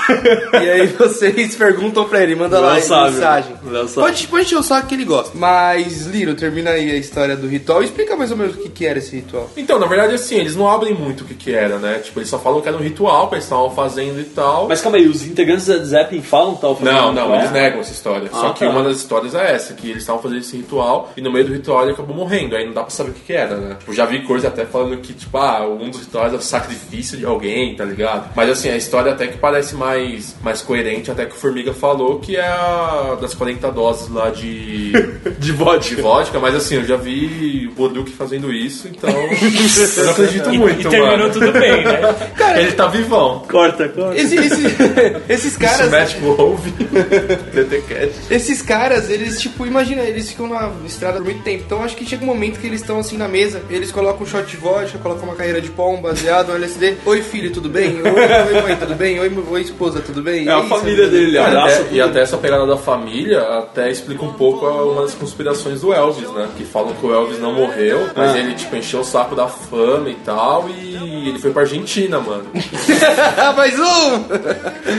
[0.54, 3.54] e aí vocês perguntam pra ele, manda lá Léo em sabe, mensagem.
[3.64, 4.06] Léo sabe.
[4.06, 5.36] Pode, pode encher o saco que ele gosta.
[5.38, 8.68] Mas, Liro, termina aí a história do ritual e explica mais ou menos o que,
[8.68, 9.48] que era esse ritual.
[9.56, 11.98] Então, na verdade, assim, eles não abrem muito o que que era, né?
[12.00, 14.68] Tipo, eles só falam que era um ritual que eles estavam fazendo e tal.
[14.68, 17.92] Mas calma aí, os integrantes da Zeppelin falam tal fazendo Não, não, eles negam essa
[17.92, 18.28] história.
[18.30, 18.70] Só Ah, que tá.
[18.70, 21.52] uma das histórias é essa, que eles estavam fazendo esse ritual e no meio do
[21.52, 22.56] ritual ele acabou morrendo.
[22.56, 23.76] Aí não dá pra saber o que, que era, né?
[23.78, 27.16] Tipo, já vi coisa até falando que, tipo, ah, um dos rituais é o sacrifício
[27.16, 28.30] de alguém, tá ligado?
[28.34, 32.18] Mas assim, a história até que parece mais, mais coerente, até que o Formiga falou
[32.18, 34.69] que é a das 40 doses lá de,
[35.38, 35.94] De vodka.
[35.96, 39.08] de vodka, mas assim, eu já vi o Boduque fazendo isso, então
[39.96, 41.32] eu não acredito muito, e terminou mano.
[41.32, 42.00] tudo bem, né?
[42.60, 43.42] Ele tá vivão.
[43.50, 44.18] Corta, corta.
[44.20, 44.76] Esse- esse-
[45.28, 45.86] esses caras.
[45.86, 46.70] Smash ouve,
[47.52, 48.14] DTCast.
[48.30, 51.62] Esses caras, eles, tipo, imagina, eles ficam na estrada por muito tempo.
[51.66, 54.26] Então acho que chega um momento que eles estão assim na mesa, eles colocam um
[54.26, 56.96] shot de vodka, colocam uma carreira de pão, baseado, um LSD.
[57.04, 58.00] Oi, filho, tudo bem?
[58.02, 59.18] Oi, oi mãe, tudo bem?
[59.20, 60.48] Oi, oi esposa, tudo bem?
[60.48, 61.36] É a família dele.
[61.36, 61.94] Cara, tudo.
[61.94, 65.92] e até essa pegada da família até explica um pouco a- uma das conspirações do
[65.92, 66.48] Elvis, né?
[66.56, 68.38] Que falam que o Elvis não morreu, mas Ah.
[68.38, 72.44] ele tipo encheu o saco da fama e tal, e ele foi pra Argentina, mano.
[73.56, 74.24] Mais um!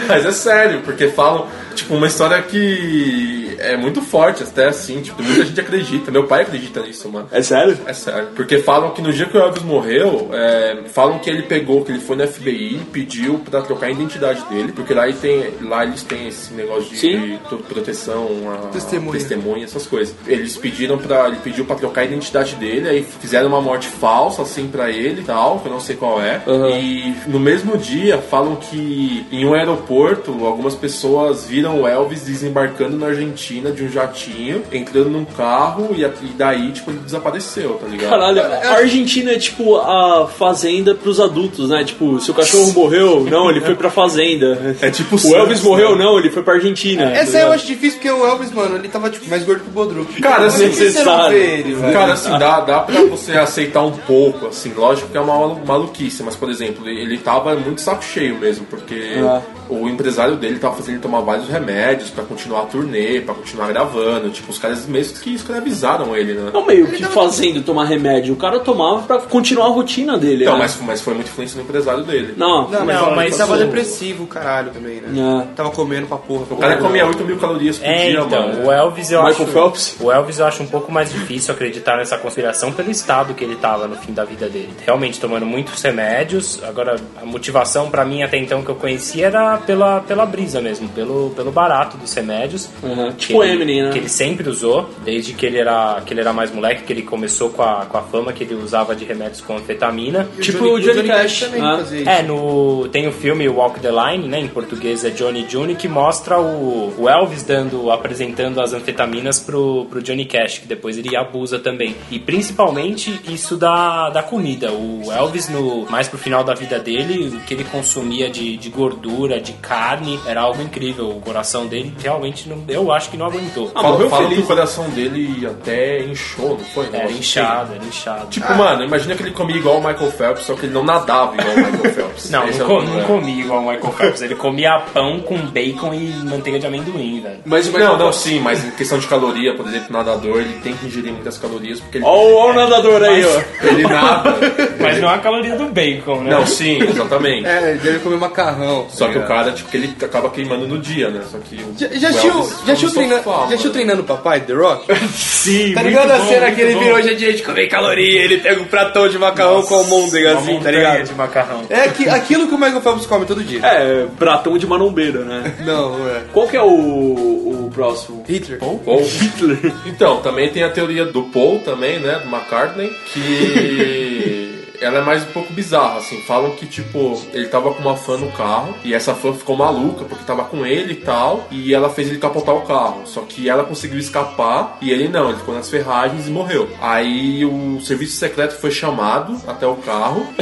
[0.07, 5.21] mas é sério, porque falam, tipo, uma história que é muito forte, até assim, tipo,
[5.21, 6.11] muita gente acredita.
[6.11, 7.27] Meu pai acredita nisso, mano.
[7.31, 7.77] É sério?
[7.85, 8.29] É sério.
[8.35, 11.91] Porque falam que no dia que o Elvis morreu, é, falam que ele pegou, que
[11.91, 15.53] ele foi no FBI e pediu pra trocar a identidade dele, porque lá, ele tem,
[15.61, 19.11] lá eles têm esse negócio de, de proteção a Testemunha.
[19.19, 20.15] testemunha, essas coisas.
[20.27, 21.27] Eles pediram pra.
[21.27, 25.21] Ele pediu pra trocar a identidade dele, aí fizeram uma morte falsa assim pra ele
[25.21, 26.41] e tal, que eu não sei qual é.
[26.45, 26.69] Uhum.
[26.69, 32.97] E no mesmo dia falam que em um aeroporto algumas pessoas viram o Elvis desembarcando
[32.97, 37.87] na Argentina de um jatinho, entrando num carro e, e daí, tipo, ele desapareceu, tá
[37.87, 38.09] ligado?
[38.09, 41.83] Caralho, a Argentina é tipo a fazenda pros adultos, né?
[41.83, 44.75] Tipo, se o cachorro morreu, não, ele foi pra fazenda.
[44.81, 47.11] É tipo O Elvis morreu, não, ele foi pra Argentina.
[47.11, 49.69] Essa tá eu acho difícil porque o Elvis, mano, ele tava tipo mais gordo que
[49.69, 50.21] o Bodruk.
[50.21, 51.93] Cara, assim, que você não vê ele, velho?
[51.93, 55.59] Cara, assim, dá, dá pra você aceitar um pouco, assim, lógico que é uma malu-
[55.65, 59.41] maluquice, mas, por exemplo, ele, tava muito saco cheio mesmo, porque Ah.
[59.69, 63.67] o empresário dele tava fazendo ele tomar vários remédios pra continuar a turnê, pra continuar
[63.67, 66.51] gravando, tipo, os caras mesmo que escravizaram ele, né?
[66.53, 70.43] Não meio que fazendo tomar remédio, o cara tomava pra continuar a rotina dele.
[70.43, 70.59] Então, né?
[70.63, 72.33] mas, mas foi muita influência no empresário dele.
[72.37, 74.41] Não, Não, mas, Não, não, mas tava o- depressivo, caralho.
[74.51, 75.43] caralho também, né?
[75.47, 75.55] É.
[75.55, 76.43] Tava comendo pra porra.
[76.49, 78.65] O cara comia 8 mil calorias por É, dia, então, mano.
[78.67, 79.53] o Elvis eu Michael acho.
[79.53, 79.95] Phelps?
[79.99, 83.55] O Elvis eu acho um pouco mais difícil acreditar nessa conspiração pelo estado que ele
[83.55, 84.69] tava no fim da vida dele.
[84.85, 86.61] Realmente tomando muitos remédios.
[86.63, 90.89] Agora, a motivação pra mim até então que eu conhecia era pela, pela brisa mesmo,
[90.89, 92.69] pelo, pelo barato dos remédios.
[92.83, 93.11] Uhum.
[93.11, 93.89] Que Tipo ele- Eminem, né?
[93.91, 97.01] Que ele sempre usou, desde que ele era, que ele era mais moleque, que ele
[97.01, 100.27] começou com a, com a fama que ele usava de remédios com anfetamina.
[100.41, 101.81] Tipo o Johnny Cash, também né?
[101.91, 102.09] isso.
[102.09, 104.39] É, no, tem o filme Walk the Line, né?
[104.39, 109.85] Em português é Johnny June, que mostra o, o Elvis dando, apresentando as anfetaminas pro,
[109.89, 111.95] pro Johnny Cash, que depois ele abusa também.
[112.09, 114.71] E principalmente isso da, da comida.
[114.71, 118.69] O Elvis, no, mais pro final da vida dele, o que ele consumia de, de
[118.69, 121.09] gordura, de carne, era algo incrível.
[121.09, 123.71] O coração dele realmente, não, eu acho que não aguentou.
[123.75, 124.43] Ah, Fala, morreu fala que feliz.
[124.43, 126.89] o coração dele até inchou, não foi?
[126.91, 128.27] Era inchado, era inchado.
[128.29, 131.33] Tipo, mano, imagina que ele comia igual o Michael Phelps, só que ele não nadava
[131.35, 132.29] igual o Michael Phelps.
[132.29, 134.21] Não, Esse não, é não comia igual o Michael Phelps.
[134.21, 137.39] Ele comia pão com bacon e manteiga de amendoim, velho.
[137.45, 140.37] Mas o Não, Michael não, sim, mas em questão de caloria, por exemplo, o nadador,
[140.39, 143.65] ele tem que ingerir muitas calorias porque ele, Ó, o- ó o nadador aí, ó.
[143.67, 144.33] ele nada.
[144.79, 146.31] Mas não é a caloria do bacon, né?
[146.31, 147.45] Não, sim, exatamente.
[147.45, 148.87] É, ele deve comer macarrão.
[148.89, 151.21] Só que o cara, tipo, que ele acaba queimando no dia, né?
[151.29, 152.31] Só que o Já, já o assistiu,
[152.65, 154.85] já assistiu no treinando, o papai, The Rock?
[155.13, 156.79] Sim, Tá muito ligado a bom, cena muito que ele bom.
[156.79, 160.31] virou hoje é dia de comer caloria, ele pega um pratão de macarrão com almôndega
[160.31, 161.03] Uma assim, tá ligado?
[161.03, 161.61] de macarrão.
[161.69, 163.59] É que, aquilo que o Michael Phelps come todo dia.
[163.65, 165.53] É, pratão de marombeiro, né?
[165.65, 166.21] Não, não é.
[166.31, 168.23] Qual que é o, o próximo?
[168.27, 168.59] Hitler.
[169.01, 169.19] Paul?
[169.19, 169.73] Hitler.
[169.85, 172.19] Então, também tem a teoria do Paul também, né?
[172.19, 174.40] Do McCartney, que
[174.81, 176.19] ela é mais um pouco bizarra, assim.
[176.21, 180.03] Falam que, tipo, ele tava com uma fã no carro e essa fã ficou maluca
[180.05, 183.03] porque tava com ele e tal, e ela fez ele capotar o carro.
[183.05, 186.67] Só que ela conseguiu escapar e ele não, ele ficou nas ferragens e morreu.
[186.81, 190.25] Aí o serviço secreto foi chamado até o carro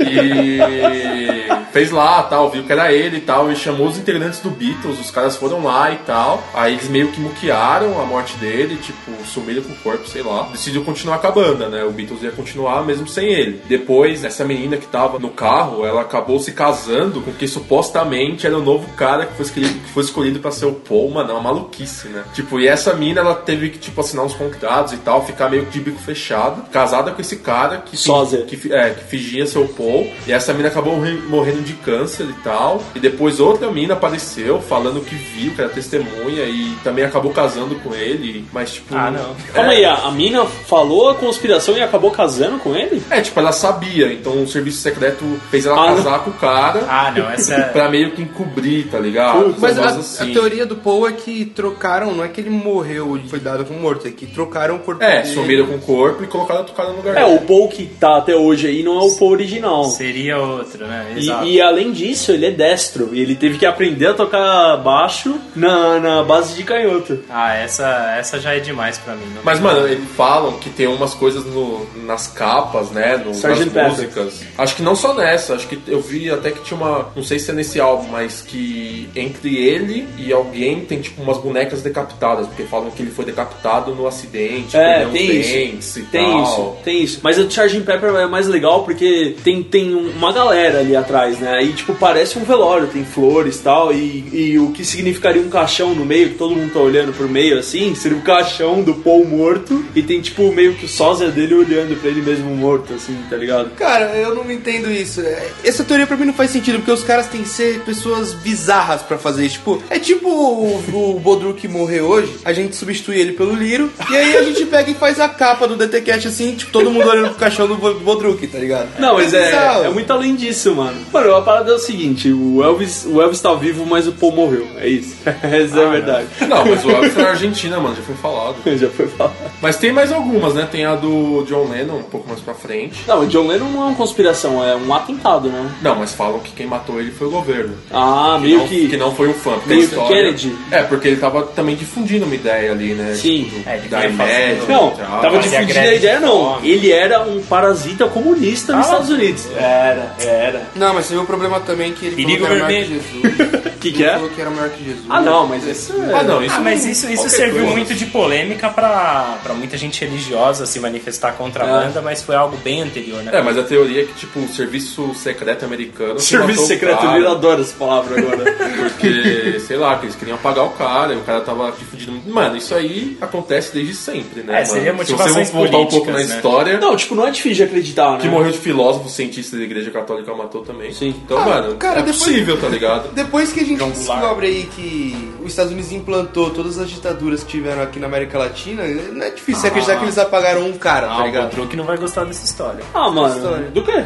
[0.00, 4.50] e fez lá, tal, viu que era ele e tal, e chamou os integrantes do
[4.50, 6.42] Beatles, os caras foram lá e tal.
[6.52, 10.48] Aí eles meio que muquearam a morte dele, tipo, sumiram com o corpo, sei lá.
[10.52, 11.84] Decidiu continuar com a banda, né?
[11.84, 13.60] O Beatles ia continuar mesmo sem ele.
[13.68, 18.56] Depois, essa menina que tava no carro, ela acabou se casando com quem supostamente era
[18.58, 21.32] o novo cara que foi escolhido, que foi escolhido pra ser o Paul, mano, é
[21.34, 22.24] uma maluquice, né?
[22.34, 25.64] Tipo, e essa mina, ela teve que, tipo, assinar uns contratos e tal, ficar meio
[25.66, 28.42] que de bico fechado, casada com esse cara que, Sósia.
[28.42, 30.10] que, é, que fingia ser o Paul.
[30.26, 32.82] E essa mina acabou morre- morrendo de câncer e tal.
[32.94, 37.74] E depois outra mina apareceu falando que viu, que era testemunha e também acabou casando
[37.76, 38.44] com ele.
[38.52, 38.94] Mas, tipo.
[38.94, 39.34] Ah, não.
[39.52, 43.02] Calma é, aí, a, a mina falou a conspiração e acabou casando com ele?
[43.10, 44.12] É, tipo, ela sabia.
[44.12, 46.84] Então o serviço secreto fez ela Ah, casar com o cara.
[46.88, 47.62] Ah, não, essa é...
[47.74, 49.54] Pra meio que encobrir, tá ligado?
[49.58, 50.30] Mas a, assim.
[50.30, 53.64] a teoria do Paul é que trocaram, não é que ele morreu e foi dado
[53.64, 55.34] como morto, é que trocaram o corpo É, dele.
[55.34, 57.36] sumiram com o corpo e colocaram outro cara no lugar É, dele.
[57.36, 59.84] o Paul que tá até hoje aí não é o Paul original.
[59.84, 61.14] Seria outro, né?
[61.16, 61.44] Exato.
[61.46, 63.10] E, e além disso, ele é destro.
[63.12, 67.20] E ele teve que aprender a tocar baixo na, na base de canhoto.
[67.28, 69.26] Ah, essa, essa já é demais pra mim.
[69.34, 73.16] não Mas, mano, falam que tem umas coisas no- nas capas, né?
[73.24, 73.70] No, Sgt.
[73.88, 74.42] Músicas.
[74.56, 77.10] Acho que não só nessa, acho que eu vi até que tinha uma.
[77.14, 81.38] Não sei se é nesse álbum, mas que entre ele e alguém tem tipo umas
[81.38, 85.98] bonecas decapitadas, porque falam que ele foi decapitado no acidente, É, tem isso.
[85.98, 86.42] e Tem tal.
[86.42, 87.20] isso, tem isso.
[87.22, 87.80] Mas o Sgt.
[87.80, 91.62] Pepper é mais legal porque tem, tem uma galera ali atrás, né?
[91.64, 93.92] E tipo, parece um velório, tem flores e tal.
[93.92, 97.28] E, e o que significaria um caixão no meio, que todo mundo tá olhando pro
[97.28, 99.84] meio assim, seria o caixão do Paul morto.
[99.94, 103.36] E tem tipo meio que o sósia dele olhando pra ele mesmo morto, assim, tá
[103.36, 103.70] ligado?
[103.76, 105.20] Cara, eu não entendo isso.
[105.20, 108.32] É, Essa teoria pra mim não faz sentido, porque os caras têm que ser pessoas
[108.34, 109.54] bizarras pra fazer isso.
[109.54, 113.90] Tipo, é tipo o, o Bodru que morreu hoje, a gente substitui ele pelo Liro,
[114.10, 117.08] e aí a gente pega e faz a capa do DTCast assim, tipo, todo mundo
[117.08, 118.88] olhando pro caixão do Bo- Bodruk, tá ligado?
[118.98, 119.84] Não, mas é, bizarro.
[119.84, 120.96] é muito além disso, mano.
[121.12, 124.32] Mano, a parada é o seguinte: o Elvis, o Elvis tá vivo, mas o Paul
[124.32, 124.66] morreu.
[124.78, 125.14] É isso.
[125.24, 126.26] Essa é a verdade.
[126.48, 128.56] Não, mas o Elvis é na Argentina, mano, já foi falado.
[128.74, 129.34] Já foi falado.
[129.62, 130.68] Mas tem mais algumas, né?
[130.70, 132.73] Tem a do John Lennon, um pouco mais pra frente.
[133.06, 135.70] Não, o John Lennon não é uma conspiração, é um atentado, né?
[135.82, 137.74] Não, mas falam que quem matou ele foi o governo.
[137.92, 138.88] Ah, Que meio não, que.
[138.88, 139.52] que não foi um fã.
[139.52, 140.56] porque meio a que história- Kennedy.
[140.70, 143.14] É, porque ele tava também difundindo uma ideia ali, né?
[143.14, 143.44] Sim.
[143.44, 144.62] Tipo, É, da média.
[144.68, 145.20] Não, tal.
[145.20, 146.58] tava Fazia difundindo a ideia, de não.
[146.62, 148.88] Ele era um parasita comunista nos Ah.
[148.90, 149.46] Estados Unidos.
[149.56, 150.62] Era, era.
[150.74, 152.86] Não, mas você viu o problema também que ele Perigo vermelho.
[152.86, 153.73] Jesus.
[153.90, 154.14] que, que é?
[154.14, 155.04] falou que era maior que Jesus.
[155.08, 156.14] Ah, não, mas isso é.
[156.14, 157.76] Ah, não, isso Ah, mas isso, isso qualquer serviu coisa.
[157.76, 161.70] muito de polêmica pra, pra muita gente religiosa se manifestar contra a É.
[161.86, 163.30] banda, mas foi algo bem anterior, né?
[163.34, 166.14] É, mas a teoria é que, tipo, o serviço secreto americano.
[166.16, 168.44] que Serviço o secreto, cara, ele adora essa palavra agora.
[168.76, 172.20] Porque, sei lá, que eles queriam apagar o cara e o cara tava te fudindo.
[172.30, 174.62] Mano, isso aí acontece desde sempre, né?
[174.62, 175.04] É, seria mano?
[175.06, 176.36] Se você voltar um pouco na políticas, né?
[176.36, 176.78] história.
[176.80, 178.18] não, tipo, não é difícil de acreditar, né?
[178.18, 180.92] Que morreu de filósofo, cientista da igreja católica matou também.
[180.92, 181.14] Sim.
[181.24, 183.12] Então, Ah, mano, cara, é depois- possível, tá ligado?
[183.14, 184.18] Depois que a gente João Goulart.
[184.20, 188.38] descobre aí que os Estados Unidos implantou todas as ditaduras que tiveram aqui na América
[188.38, 191.50] Latina, não é difícil você acreditar que eles apagaram um cara, tá Ah, o ligado?
[191.50, 192.84] Godruc não vai gostar dessa história.
[192.94, 193.70] Ah, mano, História.
[193.70, 194.04] do quê?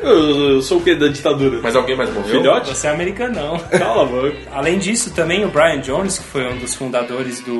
[0.00, 1.60] Eu, eu sou o quê da ditadura?
[1.62, 2.30] Mas alguém mais morreu?
[2.30, 2.70] Filhote?
[2.70, 3.58] Você é americanão.
[3.70, 4.36] Cala a boca.
[4.52, 7.58] Além disso, também o Brian Jones, que foi um dos fundadores do,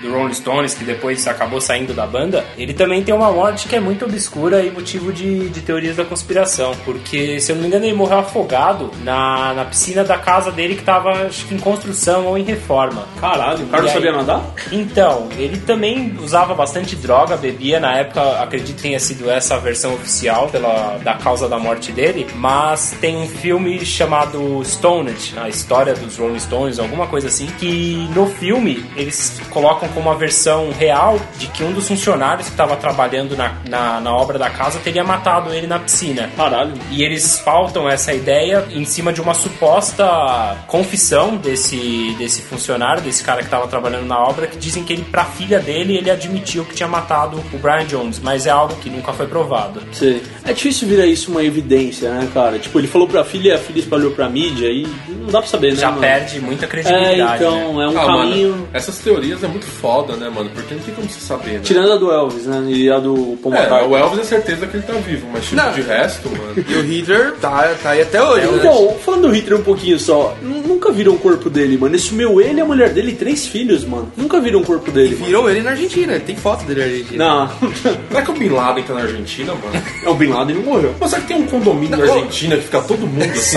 [0.00, 3.76] do Rolling Stones, que depois acabou saindo da banda, ele também tem uma morte que
[3.76, 6.72] é muito obscura e motivo de, de teorias da conspiração.
[6.84, 10.74] Porque, se eu não me engano, ele morreu afogado na, na piscina da casa dele
[10.74, 13.04] que estava acho que em construção ou em reforma.
[13.20, 14.42] Caralho, o cara não sabia nadar?
[14.72, 17.78] Então, ele também usava bastante droga, bebia.
[17.80, 21.65] Na época, acredito que tenha sido essa a versão oficial pela, da causa da morte
[21.92, 22.26] dele.
[22.34, 27.46] Mas tem um filme chamado Stoned, a história dos Rolling Stones, alguma coisa assim.
[27.58, 32.52] Que no filme eles colocam como uma versão real de que um dos funcionários que
[32.52, 36.30] estava trabalhando na, na, na obra da casa teria matado ele na piscina.
[36.36, 36.74] Caralho.
[36.90, 43.22] E eles pautam essa ideia em cima de uma suposta confissão desse, desse funcionário, desse
[43.22, 46.64] cara que estava trabalhando na obra, que dizem que ele, pra filha dele, ele admitiu
[46.64, 49.82] que tinha matado o Brian Jones, mas é algo que nunca foi provado.
[49.92, 50.22] Sei.
[50.44, 52.58] É difícil virar isso uma evidência, né, cara?
[52.58, 54.86] Tipo, ele falou pra filha e a filha espalhou pra mídia e
[55.20, 55.76] não dá pra saber, né?
[55.80, 56.00] Já mano?
[56.00, 57.18] perde muita É, credibilidade.
[57.18, 57.36] né?
[57.36, 58.50] então, é um Ah, caminho.
[58.50, 60.50] mano, essas teorias é muito foda, né, mano?
[60.54, 61.60] Porque não tem como você saber, né?
[61.62, 62.62] Tirando a do Elvis, né?
[62.68, 65.56] E a do Paul É, o Elvis é certeza que ele tá vivo, mas tipo,
[65.56, 65.72] Não.
[65.72, 66.54] de resto, mano.
[66.68, 68.56] E o Hitler tá, tá aí até hoje, né?
[68.58, 71.94] Então, falando do Hitler um pouquinho só, nunca viram o corpo dele, mano.
[71.94, 74.10] Ele sumiu ele e a mulher dele e três filhos, mano.
[74.16, 75.14] Nunca viram o corpo dele.
[75.14, 75.26] mano.
[75.26, 77.24] Virou ele na Argentina, tem foto dele na Argentina.
[77.24, 77.70] Não,
[78.08, 79.82] Será que o Bin Laden tá na Argentina, mano?
[80.04, 80.94] é o Bin Laden não morreu.
[81.00, 83.56] Mas será que tem um condomínio na Não, Argentina que fica todo mundo assim?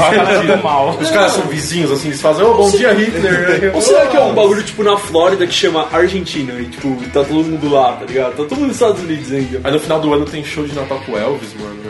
[0.64, 0.98] Mal.
[1.00, 3.72] Os caras são vizinhos, assim, eles fazem, ô, bom dia, Hitler.
[3.76, 7.24] Ou será que é um bagulho tipo na Flórida que chama Argentina e tipo, tá
[7.24, 8.32] todo mundo lá, tá ligado?
[8.32, 9.62] Tá todo mundo nos Estados Unidos ainda.
[9.64, 11.80] Aí no final do ano tem show de Natal com o Elvis, mano.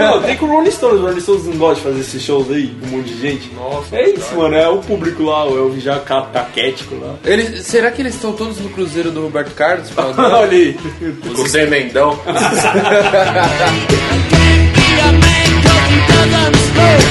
[0.00, 2.50] Não, tem com o Rolling Stones, o Rolling Stones não gosta de fazer esses shows
[2.50, 3.50] aí, com um monte de gente.
[3.54, 4.36] Nossa, É isso, cara.
[4.36, 7.14] mano, é o público lá, o Elvis já ca- caquético lá.
[7.24, 9.88] Eles, será que eles estão todos no cruzeiro do Roberto Carlos?
[9.96, 10.76] Olha aí.
[11.34, 12.18] Com o tremendão.
[15.90, 17.08] he doesn't smoke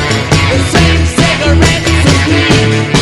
[0.51, 2.98] the same cigarettes as me.